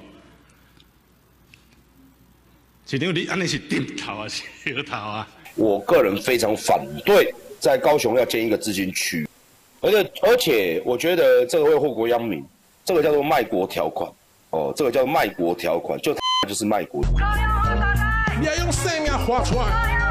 [2.86, 5.28] 市长，你安尼是点头啊，是摇头啊？
[5.56, 9.28] 我个人非常反对在高雄要建一个自军区，
[9.82, 12.46] 而且而且我觉得这个会祸国殃民，
[12.86, 14.12] 这个叫做卖国条款，
[14.52, 16.16] 哦，这个叫做卖国条款，就
[16.48, 17.04] 就是卖国。
[18.40, 20.07] 你要用生命划出来。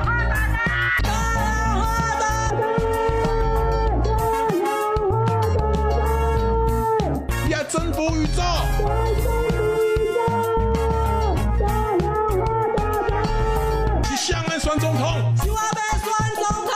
[7.76, 8.40] 征服宇宙！
[14.02, 15.62] 是向安选总统，是我要
[15.98, 16.72] 选总统。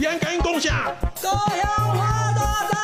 [0.00, 1.60] 严格共享，高雄
[1.94, 2.74] 花大仔。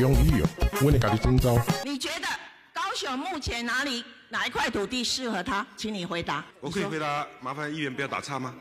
[0.00, 0.48] 容易哦，
[0.82, 1.56] 我你搞的征招。
[1.84, 2.26] 你觉得
[2.72, 5.64] 高雄目前哪里哪一块土地适合他？
[5.76, 6.44] 请你回答。
[6.60, 8.52] 我可以回答，麻烦议员不要打岔吗？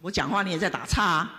[0.00, 1.30] 我讲话你也在打岔啊。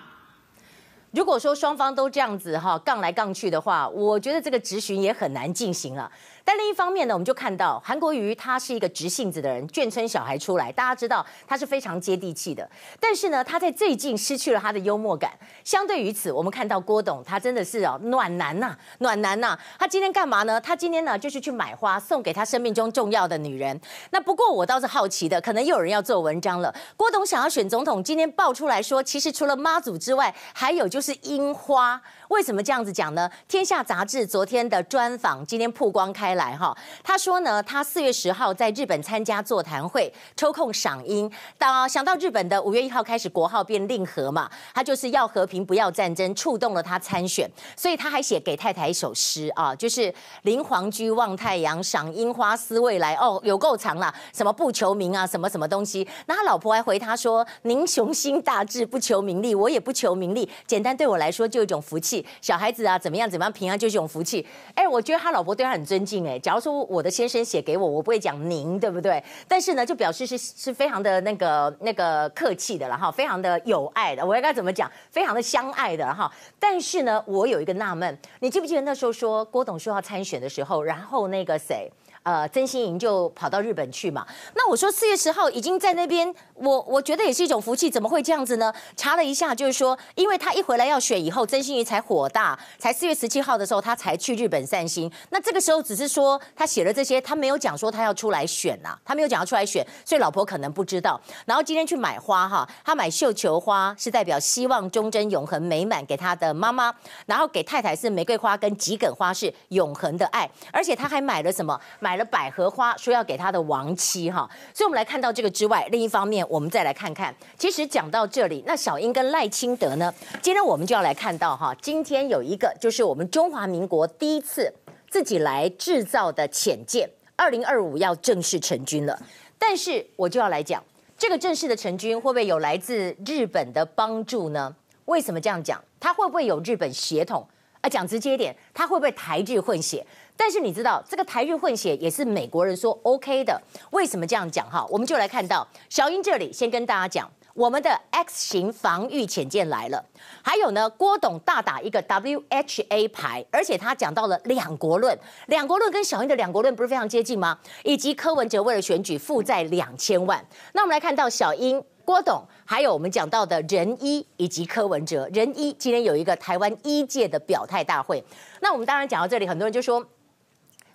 [1.12, 6.12] 如果说双方都这样子哈杠来杠去的话，我觉得这个质询也很难进行了。
[6.48, 12.66] 但另一方面呢，我们就看到韩国瑜他是一个直性子的人，眷村小孩出来，大家知道他是非常接地气的。
[13.02, 15.34] 但是呢，他在最近失去了他的幽默感。
[15.66, 19.60] 相对于此，我们看到郭董，他真的是哦暖男呐、暖男呐、啊。
[19.78, 20.62] 他今天干嘛呢？
[20.62, 23.78] 他今天呢就是去买花送给他生命中重要的女人。
[24.12, 26.74] 那不过我倒是好奇的，可能又有人要做文章了。
[26.96, 32.02] 郭董想要选总统，今天爆出来说，其实除了妈祖之外，还有就是樱花。
[32.30, 33.30] 为什么这样子讲呢？
[33.48, 41.32] 天下杂志昨天的专访今天曝光开来哈，他说呢，他四月十号在日本参加座谈会，抽空赏樱。
[41.58, 53.16] 到想到日本的五月一号开始国号变令和嘛，他就是要和平不要战争，触动了他参选，所以他还写给太太一首诗啊，就是临皇居望太阳，赏樱花思未来。
[53.16, 56.08] 哦，有够长了，什么不求名啊，什么什么东西。
[56.26, 64.46] 那他老婆还回他说：“您雄心大志，不求名利，我也不求名利，简单对我来说就一种福气。”小孩子啊，怎么样怎么样平安就是一种福气。
[64.76, 66.28] 哎，我觉得他老婆对他很尊敬。
[66.28, 69.24] 哎，假如说我的先生写给我，我不会讲您，对不对？
[69.48, 74.26] 但是呢，就表示是是非常的那个那个客气的了哈，非常的友爱的。
[74.26, 74.92] 我应该怎么讲？
[75.10, 76.32] 非常的相爱的哈。
[76.60, 81.92] 但是呢，我有一个纳闷，你记不记得那时候说郭董说要参选的时候，然后那个谁？
[82.28, 84.28] 呃，曾心莹就跑到日本去嘛。
[84.54, 88.74] 那我说四月十号已经在那边，我我觉得也是一种福气，怎么会这样子呢？
[88.98, 95.10] 查了一下，就是说，因为他一回来要选以后，曾心莹才火大，才四月十七号的时候他才去日本散心。
[95.30, 101.18] 那这个时候只是说他写了这些，他没有讲说他要出来选呐、啊，他没有讲要出来选，所以老婆可能不知道。
[101.46, 106.94] 然后今天去买花哈，他买绣球花是代表希望忠贞永恒美满给他的妈妈，
[107.26, 111.80] 然后给太太是玫瑰花跟桔梗花是永恒的爱，而且他还买了什么？
[112.02, 112.17] 买。
[112.18, 124.74] 了百合花，说要给他的亡妻哈，所以我们来看到这个之外，另一方面，我们再来看看，其实讲到这里，那小英跟赖清德呢，今天我们就要来看到哈，今天有一个就是我们中华民国第一次
[125.10, 129.18] 自己来制造的潜舰，二零二五要正式成军了，
[129.58, 130.84] 但是我就要来讲，
[131.18, 134.76] 这个正式的成军会不会有来自日本的帮助呢？
[135.06, 135.82] 为什么这样讲？
[136.00, 137.48] 他会不会有日本血统？
[137.82, 140.06] 啊，讲直接一点，他会不会台日混血？
[140.36, 143.60] 但是你知道，这个台日混血也是美国人说 OK 的。
[143.92, 144.70] 为什么这样讲？
[144.70, 150.04] 哈，我们就来看到小英这里先跟大家讲，我们的 X 型防御潜舰来了。
[150.44, 157.58] 还有呢，郭董大打一个 WHA 牌，而且他讲到了两国论，两国论跟小英的两国论不是非常接近吗？
[157.84, 160.46] 以及柯文哲为了选举负债两千万。
[160.74, 161.84] 那我们来看到小英。
[162.08, 168.24] 郭董，还有我们讲到的仁医以及柯文哲，仁医今天有一个台湾医界的表态大会。
[168.62, 170.02] 那我们当然讲到这里，很多人就说，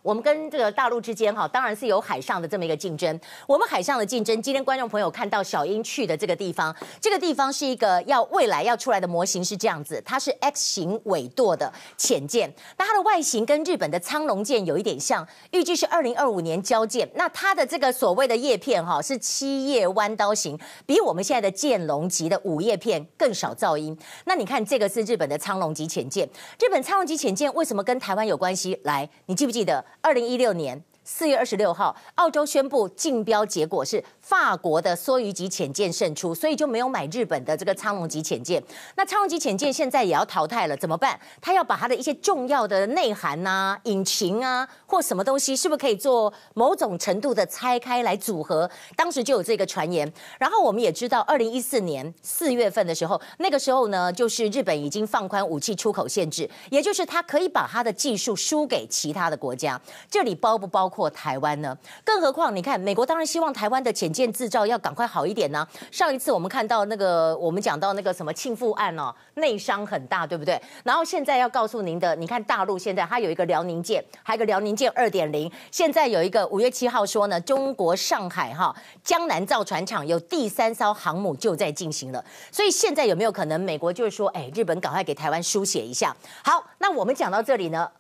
[0.03, 3.19] 我们跟这个大陆之间哈，当然是有海上的这么一个竞争。
[3.47, 17.09] 我们海上的竞争，今天观众朋友看到小英去的这个地方，这个地方是一个要未来要出来的模型是这样子，它是 X 型纬度的潜舰，那它的外形跟日本的苍龙舰有一点像，预计是二零二五年交舰。
[17.15, 23.97] 那它的这个所谓的叶片哈是七叶弯刀型，比我们现在的剑龙级的五叶片更少噪音。
[24.25, 26.29] 那你看这个是日本的苍龙级潜舰，
[26.59, 28.77] 日本苍龙级潜舰为什么跟台湾有关系？
[28.83, 34.03] 来，你记不记得二零一六年四月二十六号，澳洲宣布竞标结果是？
[34.23, 38.63] 法国的梭鱼级潜舰胜出，所以就没有买日本的这个苍龙级潜舰。
[38.95, 41.19] 那苍龙级潜舰现在也要淘汰了，怎么办？
[41.41, 48.71] 他要把它的一些重要的内涵呐、啊、引擎啊，或什么东西，是不是可以做某种程度的拆开来组合？
[48.97, 50.11] 当时就有这个传言。
[50.39, 59.81] 然后我们也知道，二零一四年四月份的时候，那个时候呢，就是日本已经放宽武器出口限制，也就是他可以把他的技术输给其他的国家。
[60.09, 61.77] 这里包不包括台湾呢？
[62.05, 70.61] 更何况，你看，美国当然希望台湾的潜舰制造要赶快好一点呢、上一次我们看到那个，我们讲到那个什么庆父案哦，内伤很大，对不对？
[70.85, 75.51] 然后现在要告诉您的，你看大陆现在它有一个辽宁舰，还有一个辽宁舰二点零。
[75.71, 82.25] 现在有一个五月七号说呢，中国上海哈江南造船厂有第三艘航母就在进行了。
[82.51, 86.17] 所以现在有没有可能美国就是说，哎，日本赶快给台湾书写一下？
[86.45, 87.91] 好，那我们讲到这里呢，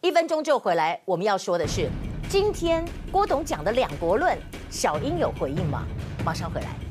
[0.00, 1.00] 一分钟就回来。
[1.04, 1.88] 我们要说的是。
[2.30, 4.38] 今天郭董讲的两国论，
[4.70, 5.82] 小英有回应吗？
[6.24, 6.89] 马上回来。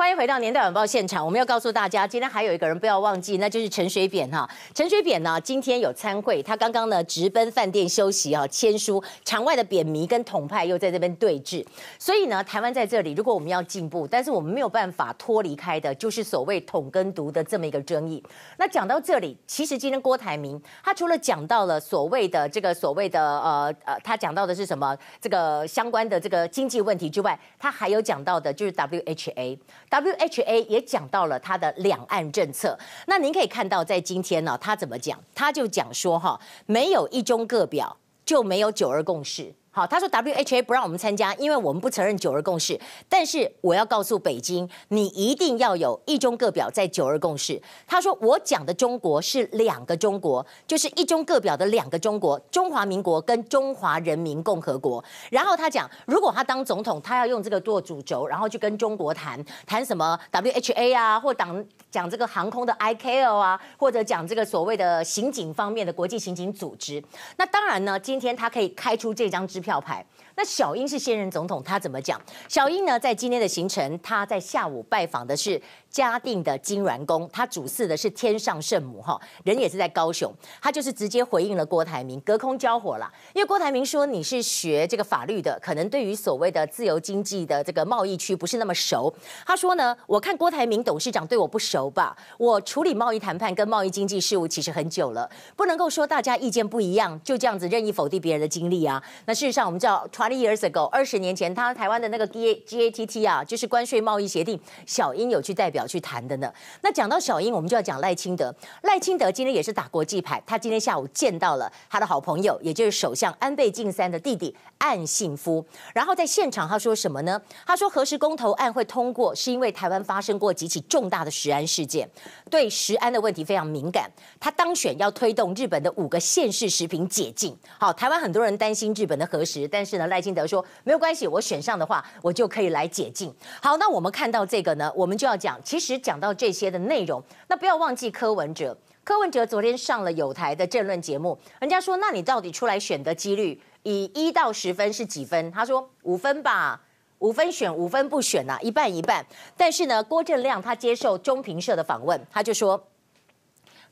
[0.00, 1.22] 欢迎回到年代晚报现场。
[1.22, 4.48] 我们要告诉大家，今天还有一个人不要忘记，那就是陈水扁哈。
[4.74, 9.04] 陈水扁呢，今天有参会，他刚刚呢直奔饭店休息啊，签书。
[9.26, 11.62] 场外的扁迷跟统派又在这边对峙，
[11.98, 18.24] 所以呢，台湾在这里，如果我们要进步，但是我们没有办法脱离开的，就是所谓统跟独的这么一个争议。
[18.56, 29.58] 那讲到这里，其实今天郭台铭他除了讲到了所谓的这个所谓的呃呃，他讲到的是什么这个相关的这个经济问题之外，他还有讲到的就是 WHA。
[29.90, 35.18] WHA 也讲到了他的两岸政策，那您可以看到，在今天呢，他怎么讲？
[35.34, 39.52] 他就讲说哈，没有一中各表，就没有九二共识。
[39.72, 42.78] 好，他说 WHA 不让我们参加，因为我们不承认九二共识。
[43.08, 47.62] 但是我要告诉北京，你一定要有一中各表在九二共识。
[47.86, 55.02] 他说我讲的中国是两个中国，就是一中各表的两个中国，中华民国跟中华人民共和国。
[55.30, 67.00] 然后他讲，如果他当总统，他要用这个做主轴，然后去跟中国谈谈什么 WHA 啊，或党讲这个航空的 ICAO 啊，或者讲这个所谓的刑警方面的国际刑警组织。
[67.36, 70.04] 那当然呢，今天他可以开出这张支票牌。
[70.36, 72.20] 那小英是现任总统，他怎么讲？
[72.48, 75.60] 小英呢，在今天的行程，他在下午拜访的是
[75.90, 80.32] 嘉定的金銮宫，他主祀的是天上圣母，哈，人也是在高雄，
[80.62, 83.10] 他就是直接回应了郭台铭，隔空交火了。
[83.34, 89.12] 因为郭台铭说你是学这个法律的，可能对于所谓的自由经济的这个贸易区不是那么熟。
[89.44, 92.16] 他说呢，我看郭台铭董事长对我不熟吧？
[92.38, 99.02] 我处理贸易谈判跟贸易经济事务其实很久了，不能够说大家意见不一样就这样子任意否定别人的经历啊。
[99.24, 106.52] 那事实上我们知道，twenty years ago，二十年前，他台湾的那个 G A GATT 啊，就是关税贸易协定，小英有去代表去谈的呢。
[106.82, 108.54] 那讲到小英，我们就要讲赖清德。
[108.82, 115.64] 赖清德今天也是打国际牌，他今天下午见到了他的好朋友，也就是首相安倍晋三的弟弟岸信夫。
[115.94, 117.40] 然后在现场他说什么呢？
[117.66, 122.08] 他说核实公投案会通过，是因为台湾发生过几起重大的食安事件，
[122.50, 124.10] 对食安的问题非常敏感。
[124.38, 127.56] 他当选要推动日本的五个县市食品解禁。
[127.78, 138.76] 好，台湾很多人担心日本的核食，但是呢，赖清德说：“没有关系，我选上的话，我就可以来解禁。”好，那我们看到这个呢，我们就要讲，其实讲到这些的内容，那不要忘记柯文哲。
[139.04, 146.82] 柯文哲昨天上了友台的政论节目，人家说：“那你到底出来选的几率，以一到十分是几分？”他说：“五分吧，
[147.20, 149.24] 五分选，五分不选啊，一半一半。”
[149.56, 152.88] 但是呢，郭正亮他接受中评社的访问，他就说：“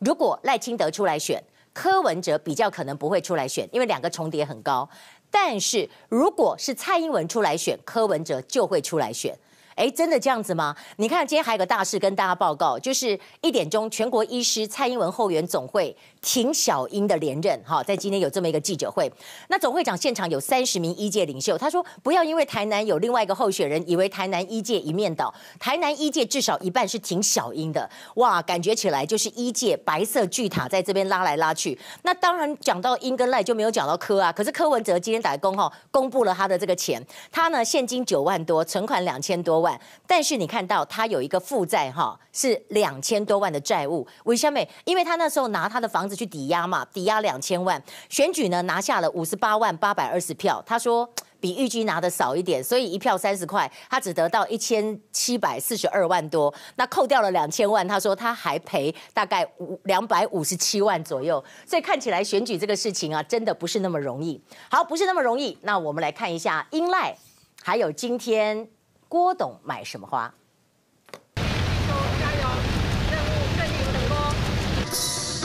[0.00, 1.40] 如果赖清德出来选，
[1.72, 4.90] 柯文哲比较可能不会出来选，因为两个重叠很高。”
[5.30, 9.38] 但是，如果是蔡英文出来选，柯文哲就会出来选。
[9.78, 10.74] 哎，真的这样子吗？
[10.96, 17.62] 你看，今天还有个大事跟大家报告，就是一点钟，全国医师蔡英文后援总会挺小英的连任。
[17.64, 19.08] 哈，在今天有这么一个记者会，
[19.46, 25.32] 那总会长现场有三十名医界领袖，他说不要因为台南有另外一个候选人，以为台南医界一面倒。
[25.60, 27.88] 台南医界至少一半是挺小英的。
[28.16, 31.78] 哇，感觉起来就是医界白色巨塔在这边拉来拉去。
[32.02, 34.32] 那当然讲到英跟赖就没有讲到柯啊。
[34.32, 37.00] 可是柯文哲今天打工哈，公布了他的这个钱，
[37.30, 39.67] 他呢现金九万多，存款两千多万。
[40.06, 44.06] 但是你看到他有一个负债哈，是两千多万的债务。
[44.24, 44.60] 为什么？
[44.84, 50.62] 因为他那时候拿他的房子去抵押嘛，抵押两千万，选举呢拿下了五十八万八百二十票。
[50.64, 51.10] 他说。
[51.40, 56.52] 比预计拿的少一点，所以一票三十块，他只得到一千七百四十二万多。
[56.74, 61.44] 那扣掉了两千万，他说他还赔大概五两百五十七万左右。
[61.64, 64.42] 所以看起来选举这个事情啊，真的不是那么容易。
[64.68, 65.56] 好，不是那么容易。
[65.62, 67.16] 那我们来看一下英赖，
[67.62, 68.68] 还有今天
[69.08, 70.30] 郭董买什么花？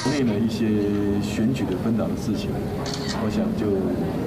[0.04, 0.68] 国内的一些
[1.22, 2.52] 选举的分党的事情，
[3.24, 3.68] 我想就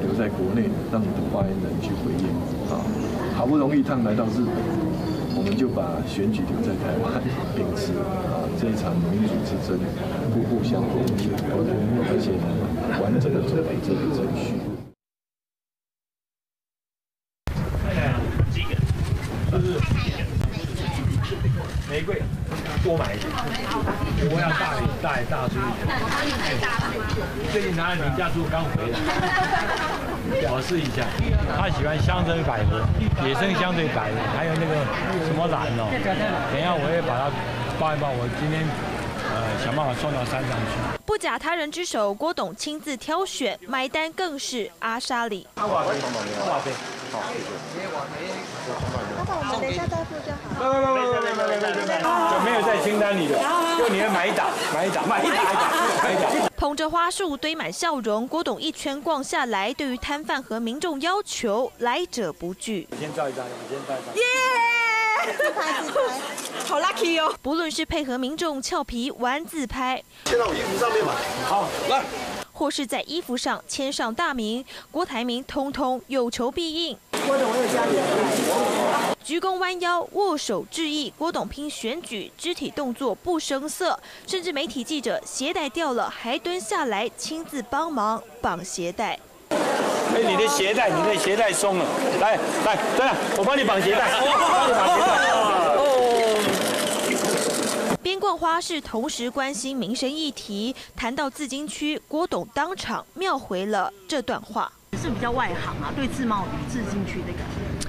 [0.00, 0.16] 留。
[0.16, 2.24] 在国内，让你的发言人去回应
[2.72, 2.80] 啊！
[3.36, 4.56] 好不容易他们来到日本，
[5.36, 7.20] 我们就把选举留在台湾，
[7.52, 7.92] 秉持
[8.32, 9.76] 啊这一场民主之争，
[10.32, 12.48] 不互相攻击，而且呢，
[13.04, 14.56] 完整的走完这个程序。
[21.88, 22.20] 玫瑰，
[22.82, 23.30] 多买一点。
[24.28, 25.54] 我要大礼大大叔。
[27.86, 28.98] 最近拿了年假，猪刚回来。
[30.50, 31.06] 我试一下，
[31.56, 32.82] 他喜欢香水百合，
[33.24, 34.74] 野生香水百合，还有那个
[35.24, 35.86] 什么兰哦。
[36.50, 37.30] 等一下我也把它
[37.78, 38.66] 抱一抱，我今天
[39.30, 40.98] 呃想办法送到山上去。
[41.06, 45.46] 不假他人之手，郭董亲自挑选，买单更是阿莎里。
[45.54, 45.94] 阿瓦飞，
[46.40, 46.72] 阿瓦飞，
[47.12, 47.46] 好，谢谢。
[49.16, 50.45] 阿爸，我们等一下再付就好。
[50.58, 51.92] 没没没没没没没没没，
[52.30, 53.38] 就没有在清单里的，
[53.78, 55.42] 就你要买一打，买一打，买一打，
[56.02, 56.48] 买一打。
[56.56, 62.88] 捧着花束，堆满笑容，郭董一圈逛下来，对于摊贩和民众要求，来者不拒。
[62.98, 64.14] 先照一张，先照一张。
[64.16, 64.22] 耶！
[65.36, 66.00] 自拍自拍，
[66.66, 67.34] 好 lucky 哦！
[67.42, 71.12] 不论是配合民众俏皮玩自拍，贴到我衣服上面嘛。
[71.46, 72.02] 好，来。
[72.56, 76.96] 或是在衣服上签上大名，郭台铭通通有求必应。
[77.26, 77.92] 郭董，我有家里。
[79.22, 89.18] 鞠躬弯腰握手致意，郭董拼选举，肢体动作不生涩，甚至媒体记者鞋带掉了还蹲下来亲自帮忙绑鞋带。
[89.50, 91.84] 哎，你的鞋带，你的鞋带松了，
[92.20, 95.55] 来来，对了，我帮你绑鞋带，我帮你绑鞋带。
[98.26, 98.36] 哦。
[98.36, 104.70] 边逛花是，同时关心民生议题，谈到自金区，郭董当场妙回了这段话。
[105.00, 107.38] 是比较外行啊，对自贸自金区这个。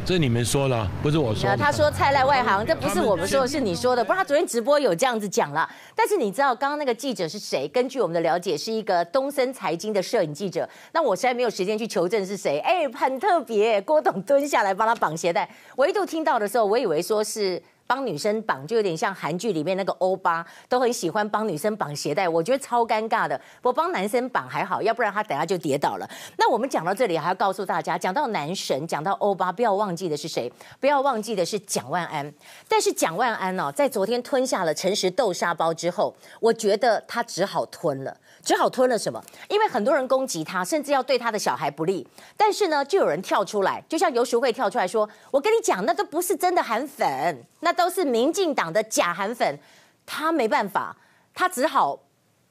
[0.05, 1.57] 这是你们说了，不是我说的。
[1.57, 4.03] 他说菜赖外行，这不是我们说的，是你说的。
[4.03, 5.67] 不然他昨天直播有这样子讲了。
[5.95, 7.67] 但是你知道刚刚那个记者是谁？
[7.69, 10.69] 根据我们的了解，是一个东森财经的摄影记者。
[10.91, 12.59] 那我实在没有时间去求证是谁。
[12.59, 15.49] 哎，很特别，郭董蹲下来帮他绑鞋带。
[15.75, 17.59] 我一度听到的时候，我以为说是。
[17.87, 23.39] 帮女生绑就有点像韩剧里面那个欧巴，都很喜欢帮女生绑鞋带，我觉得超尴尬的。
[23.61, 26.07] 我帮男生绑还好，要不然他等下就跌倒了。
[26.37, 30.51] 那我们讲到这里，还要告诉大家，讲到男神，讲到欧巴，不要忘记的是谁？
[30.79, 32.31] 不要忘记的是蒋万安。
[32.67, 38.17] 但是蒋万安哦，在昨天吞下了诚实豆沙包之后，我觉得他只好吞了。
[38.43, 39.21] 只好吞了什么？
[39.49, 42.07] 因为很多人攻击他，甚至要对他的小孩不利。
[42.35, 49.57] 但是呢，就有人跳出来，就像游淑慧跳出来说：“我跟你讲，那都不是真的韩粉，那都是民进党的假韩粉。”
[50.05, 50.95] 他没办法，
[51.33, 51.99] 他只好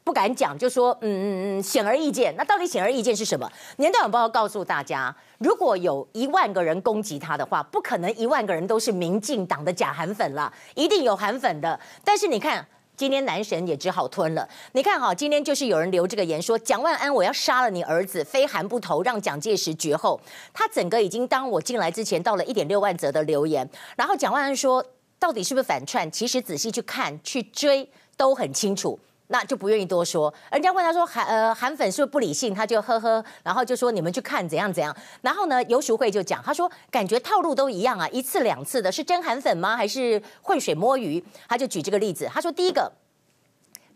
[0.05, 3.51] 不敢讲，就说：“嗯嗯嗯，显而易见。”那到底显而易见是什么？
[3.77, 11.81] 年代晚报告诉大家，如果有一万个人攻击他的话，不可能一万个人都是民进党的假韩粉了，一定有韩粉的。
[12.05, 12.67] 但是你看。
[12.97, 14.49] 今天男神也只好吞了。
[14.73, 20.21] 你看哈，今天就是有人留这个言说，蒋万安，我要杀了你儿子，非韩不投，让蒋介石绝后。
[20.55, 23.69] 他整个已经当我进来之前到了一点六万则的留言。
[23.97, 24.85] 然后蒋万安说，
[25.19, 26.11] 到底是不是反串？
[26.11, 28.99] 其实仔细去看去追都很清楚。
[29.29, 30.33] 那就不愿意多说。
[30.51, 32.55] 人家问他说韩呃韩粉是不是不理性？
[32.55, 34.95] 他就呵呵，然后就说你们去看怎样怎样。
[35.23, 39.77] 然后呢，游淑慧就讲，他说感觉套路都一样啊，一次两次的，是真韩粉吗？
[39.77, 41.23] 还是混水摸鱼？
[41.49, 42.93] 他就举这个例子，他说第一个。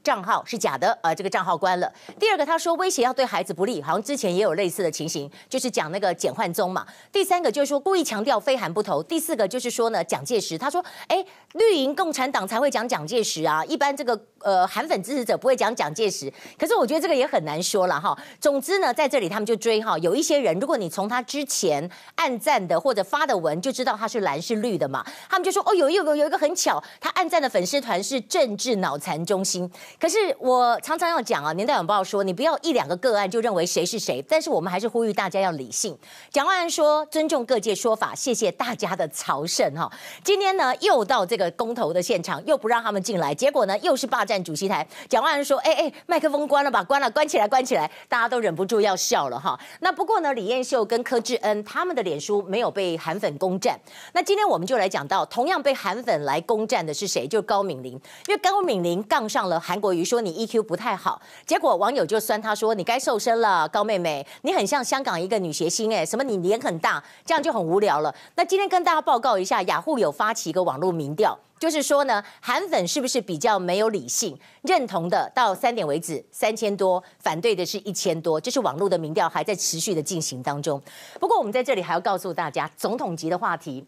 [0.03, 1.93] 账号是假的，呃，这个账号关了。
[2.19, 6.87] 第二个，他说威胁要对孩子不利，好像之前也有类似的情形，就是讲那个简焕宗嘛。
[7.13, 9.03] 第三个就是说故意强调非韩不投。
[9.03, 16.33] 第四个就是说呢，蒋介石，他说，哎，绿营共产党才会讲蒋介石啊，一般这个呃韩粉支持者不会讲蒋介石。
[16.59, 18.17] 可是我觉得这个也很难说了哈。
[18.41, 29.71] 总之呢，在这里他们就追哈，有一些人，如果你从他之前暗赞的或者发的文就知道他是蓝是绿的嘛，他们就说，哦，有有有有一个很巧，他暗赞的粉丝团是政治脑残中心。
[29.99, 35.97] 可是我常常要讲啊，年代晚报说，你不要一两个个案就认为谁是谁，但是我们还是呼吁大家要理性。
[36.31, 39.91] 蒋万安说尊重各界说法，谢谢大家的朝圣哈。
[40.23, 44.87] 今天呢又到这个公投的现场，又不让他们进来，结果呢又是霸占主席台。
[45.09, 49.59] 蒋万安说，哎哎，麦克风关了吧，关了，关起来，关起来，大家都忍不住要笑了哈。
[49.81, 53.79] 那不过呢，李彦秀跟柯志恩他们的脸书没有被韩粉攻占。
[54.13, 57.27] 那今天我们就来讲到，同样被韩粉来攻占的是谁？
[57.27, 57.93] 就是高敏玲，
[58.27, 68.15] 因为高敏玲杠上了韩国瑜，说你 EQ 不太好，结果网友就酸他说你该瘦身了，高妹妹，你很像香港一个女谐星哎，什么你脸很大，这样就很无聊了。
[68.35, 74.39] 那今天跟大家报告一下，雅虎有发起一个网络民调，就是说呢，韩粉是不是比较没有理性？
[74.63, 80.81] 认同的到三点为止三千多，反对的是一千多，这是网络的民调还在持续的进行当中。
[81.19, 83.87] 不过我们在这里还要告诉大家，总统级的话题。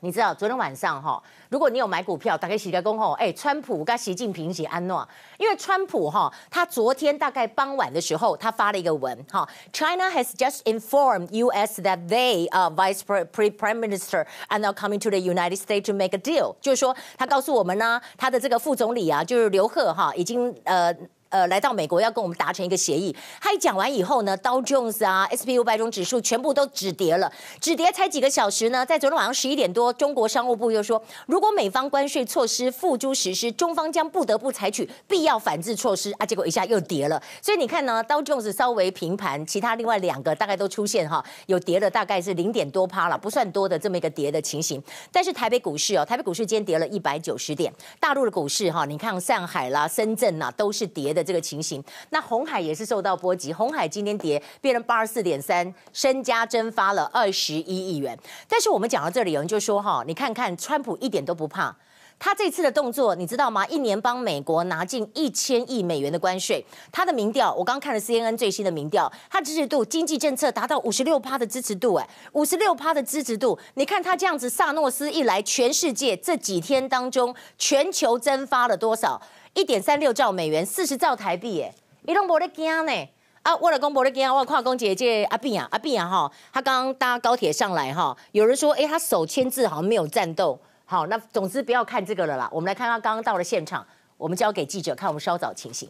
[0.00, 11.80] 你知道昨天晚上哈，如果你有买股票，打开喜来公吼，哎，川普跟习近平一起安诺，因为川普哈，他昨天大概傍晚的时候，他发了一个文哈，China has just informed U.S.
[11.80, 15.94] that they, uh, Vice Pre Prime Minister, are now coming to the United States to
[15.94, 20.94] make a deal，就是说他告诉我们呢，他的这个副总理啊，就是刘鹤哈，已经呃。
[21.28, 23.14] 呃，来到美国要跟我们达成一个协议。
[23.40, 28.86] 他一讲完以后呢，Dow Jones 啊，SP 五百种指数全部都止跌了，止跌才几个小时呢。
[28.86, 36.26] 在昨天晚上十一点多，中国商务部又说，如果美方关税措施付诸实施，中方将不得不采取必要反制措施啊。
[36.26, 44.82] 结果一下又跌了，所以你看呢，Dow Jones 稍微平盘，其他另外两个大概都出现哈，有跌了大概是零点多趴了，不算多的这么一个跌的情形。
[45.10, 58.16] 但是台北股市哦，台北股市今天跌了一百九十点，大陆的股市哈，你看上海啦、深圳呐都是跌的这个情形，那红海也是受到波及，红海今天跌，变成八十四点三，身家蒸发了二十一亿元。
[58.48, 61.76] 但是我们讲到这里，有人就说哈，你看看川普一点都不怕，
[62.18, 63.66] 他这次的动作你知道吗？
[63.66, 79.20] 一年帮美国拿进一千亿美元的关税，他的民调，我刚看了 CNN 最新的民调，他支持度经济政策达到五十六趴的支持度，哎，五十六趴的支持度，你看他这样子，萨诺斯一来，全世界这几天当中，全球蒸发了多少？
[79.56, 82.92] 一点三六兆美元，四十兆台币，哎，你都没得惊呢？
[83.40, 93.82] 啊，我老公没得惊，我跨公姐姐阿碧啊，阿碧啊哈，他刚搭高铁上来哈，有人说，哎，他手签字好像没有战斗，好，那总之不要看这个了啦，我们来看他刚刚到了现场，
[94.18, 95.88] 我们交给记者看我们稍早情形。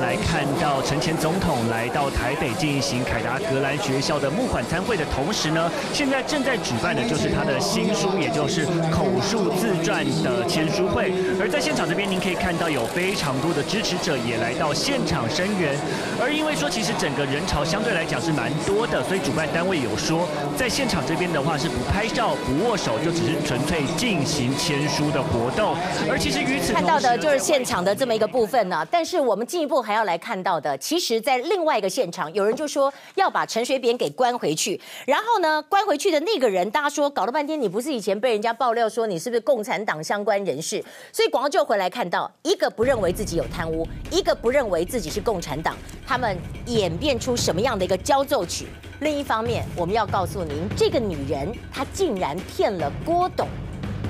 [0.00, 11.12] 来看到陈前总统来到台北进行凯达格兰学校的募款餐会的同时呢，现在正在举办的就是他的新书，也就是口述自传的签书会。
[11.40, 15.78] 而在现场这边，您可以看到有非常多的支持者也来到现场声援。
[16.20, 20.26] 而因为说其实整个人潮相对来讲是蛮多的，所以主办单位有说，
[20.56, 25.76] 在现场这边的话是不拍照、不握手，就只是纯粹进行签书的活动。
[26.10, 29.83] 而其实与此看到的就是现场的这么一个部分呢、但是我们进一步。
[29.84, 34.80] 还要来看到的，其实，在另外一个现场，有人就说要把陈水扁给关回去。
[35.06, 40.82] 然后呢，关回去的那个人，大家说搞了半天，你不是以前被人家爆料说你是不是共产党相关人士？
[41.12, 45.76] 所以广告就回来看到，一个不认为自己有贪污，一个不认为自己是共产党，
[46.06, 48.66] 他们演变出什么样的一个交奏曲？
[49.00, 53.46] 另一方面，我们要告诉您，这个女人她竟然骗了郭董，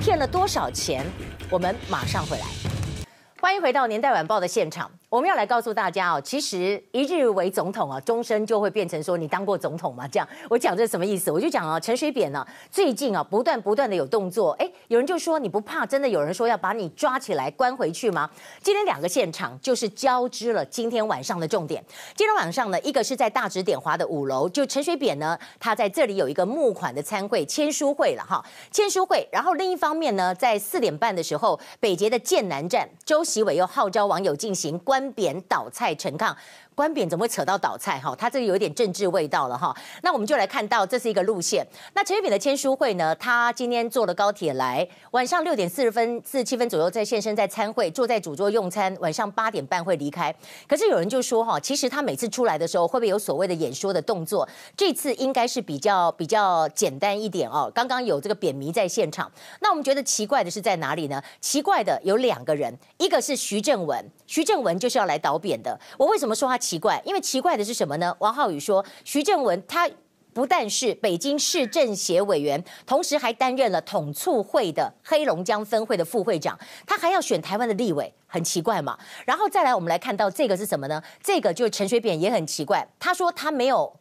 [0.00, 1.04] 骗了多少钱？
[1.50, 2.44] 我们马上回来，
[3.40, 4.90] 欢迎回到年代晚报的现场。
[5.14, 10.08] 我们要来告诉大家哦，其实一日为总统啊，终身就会变成说你当过总统吗？
[10.08, 11.30] 这样我讲这是什么意思？
[11.30, 18.28] 我就讲啊，陈水扁呢，最近啊不断不断的有动作，哎，有人就说你不怕，真的有人说要把你抓起来关回去吗？
[18.60, 21.80] 今天两个现场就是交织了今天晚上的重点。
[22.16, 29.28] 今天晚上呢，一个是在大直点华的五楼，就陈水扁呢，他在这里有一个募款的餐会签书会了哈，签书会。
[29.30, 35.03] 然后另一方面呢，在四点半的时候，北捷的剑南站，周习伟又号召网友进行关。
[35.12, 36.36] 扁倒菜陈抗。
[36.74, 38.14] 官扁怎么会扯到倒菜哈？
[38.16, 39.74] 他这个有点政治味道了哈。
[40.02, 41.66] 那我们就来看到这是一个路线。
[41.94, 43.14] 那陈水扁的签书会呢？
[43.14, 50.34] 他今天坐了高铁来，晚上六点四十分、四十七分左右在现身，在餐会坐在主桌用餐，晚上八点半会离开。
[50.66, 54.48] 可是有人就说哈，其实他每次出来的时候会不会有所谓的演说的动作？
[54.76, 57.70] 这次应该是比较比较简单一点哦。
[57.72, 59.30] 刚刚有这个扁迷在现场。
[59.60, 61.22] 那我们觉得奇怪的是在哪里呢？
[61.40, 65.78] 奇怪的有两个人，一个是徐正文，徐正文就是要来倒扁的。
[65.96, 66.58] 我为什么说他？
[66.64, 68.16] 奇怪，因为奇怪的是什么呢？
[68.20, 69.88] 王浩宇说，徐正文他
[70.32, 78.98] 不但是北京市政协委员，同时还担任了统促会的黑龙江分会的副会长，他还要选台湾的立委，很奇怪嘛。
[79.26, 81.02] 然后再来，我们来看到这个是什么呢？
[81.22, 84.00] 这个就是陈水扁也很奇怪，他说他没有，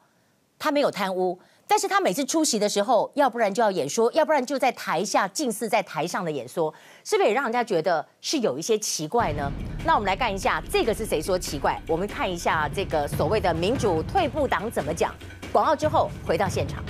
[0.57, 1.39] 他没有贪污。
[1.66, 6.72] 但是他每次出席的时候，要不然就要演说，要不然就在台下近似在台上的演说，
[7.03, 9.51] 是不是也让人家觉得是有一些奇怪呢？
[9.86, 11.82] 那我们来看一下，这个是谁说奇怪？
[11.88, 15.16] 我们看一下这个所谓的民主退步党怎么讲。
[15.51, 16.84] 广告之后回到现场，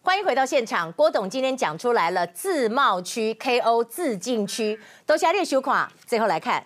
[0.00, 0.90] 欢迎回到现场。
[0.92, 5.90] 郭董今天讲出来了，自贸区 KO 自禁区，都下列手款。
[6.06, 6.64] 最后来看。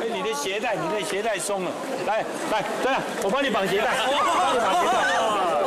[0.00, 1.70] 哎，你的鞋带，你的鞋带松了，
[2.06, 5.65] 来来，对了，我帮你绑鞋带， 帮你绑鞋带。